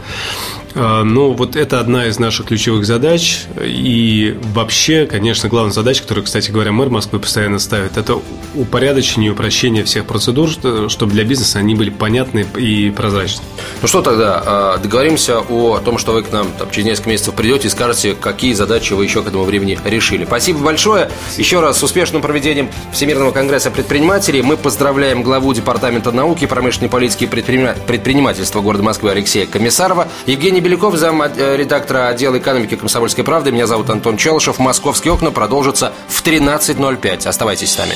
А, 0.79 1.03
ну, 1.03 1.31
вот 1.31 1.55
это 1.55 1.79
одна 1.79 2.05
из 2.05 2.19
наших 2.19 2.47
ключевых 2.47 2.85
задач. 2.85 3.45
И 3.63 4.37
вообще, 4.53 5.07
конечно, 5.07 5.49
главная 5.49 5.73
задача, 5.73 6.03
которую, 6.03 6.23
кстати 6.23 6.51
говоря, 6.51 6.71
мэр 6.71 6.89
Москвы 6.89 7.19
постоянно 7.19 7.57
ставит, 7.57 7.97
это 7.97 8.19
упорядочение 8.53 9.29
и 9.29 9.33
упрощение 9.33 9.83
всех 9.83 10.05
процедур, 10.05 10.49
чтобы 10.89 11.13
для 11.13 11.23
бизнеса 11.23 11.59
они 11.59 11.73
были 11.73 11.89
понятны 11.89 12.45
и 12.57 12.91
прозрачны. 12.91 13.43
Ну 13.81 13.87
что 13.87 14.03
тогда, 14.03 14.43
а, 14.45 14.77
договоримся 14.77 15.39
о 15.39 15.79
том, 15.79 15.97
что 15.97 16.11
вы 16.11 16.21
к 16.21 16.31
нам 16.31 16.47
там, 16.59 16.69
через 16.69 16.85
несколько 16.85 17.09
месяцев 17.09 17.33
придете 17.33 17.67
и 17.67 17.71
скажете, 17.71 18.13
какие 18.13 18.53
задачи 18.53 18.93
вы 18.93 19.03
еще 19.03 19.23
к 19.23 19.27
этому 19.27 19.45
времени 19.45 19.79
решили. 19.83 20.25
Спасибо 20.25 20.59
большое. 20.59 21.09
Еще 21.37 21.59
раз 21.59 21.79
с 21.79 21.83
успешным 21.83 22.21
проведением 22.21 22.69
Всемирного 22.93 23.31
конгресса 23.31 23.71
предпринимателей. 23.71 24.43
Мы 24.43 24.57
поздравляем 24.57 25.23
главу 25.23 25.53
Департамента 25.53 26.11
науки, 26.11 26.45
промышленной 26.45 26.89
политики 26.89 27.23
и 27.23 27.27
предпринимательства 27.27 28.61
города 28.61 28.83
Москвы 28.83 29.09
Алексея 29.09 29.47
Комиссарова. 29.47 30.07
Евгений 30.27 30.61
Беляков, 30.67 30.95
зам 30.95 31.21
э, 31.21 31.55
редактора 31.55 32.09
отдела 32.09 32.37
экономики 32.37 32.75
«Комсомольской 32.75 33.23
правды». 33.23 33.53
Меня 33.53 33.67
зовут 33.67 33.89
Антон 33.89 34.17
Челышев. 34.17 34.59
«Московские 34.59 35.13
окна» 35.13 35.31
продолжатся 35.31 35.93
в 36.09 36.21
13.05. 36.21 37.25
Оставайтесь 37.25 37.71
с 37.71 37.77
нами. 37.77 37.93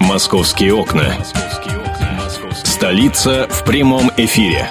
«Московские 0.00 0.72
окна». 0.72 1.14
Столица 2.64 3.46
в 3.50 3.64
прямом 3.64 4.10
эфире. 4.16 4.70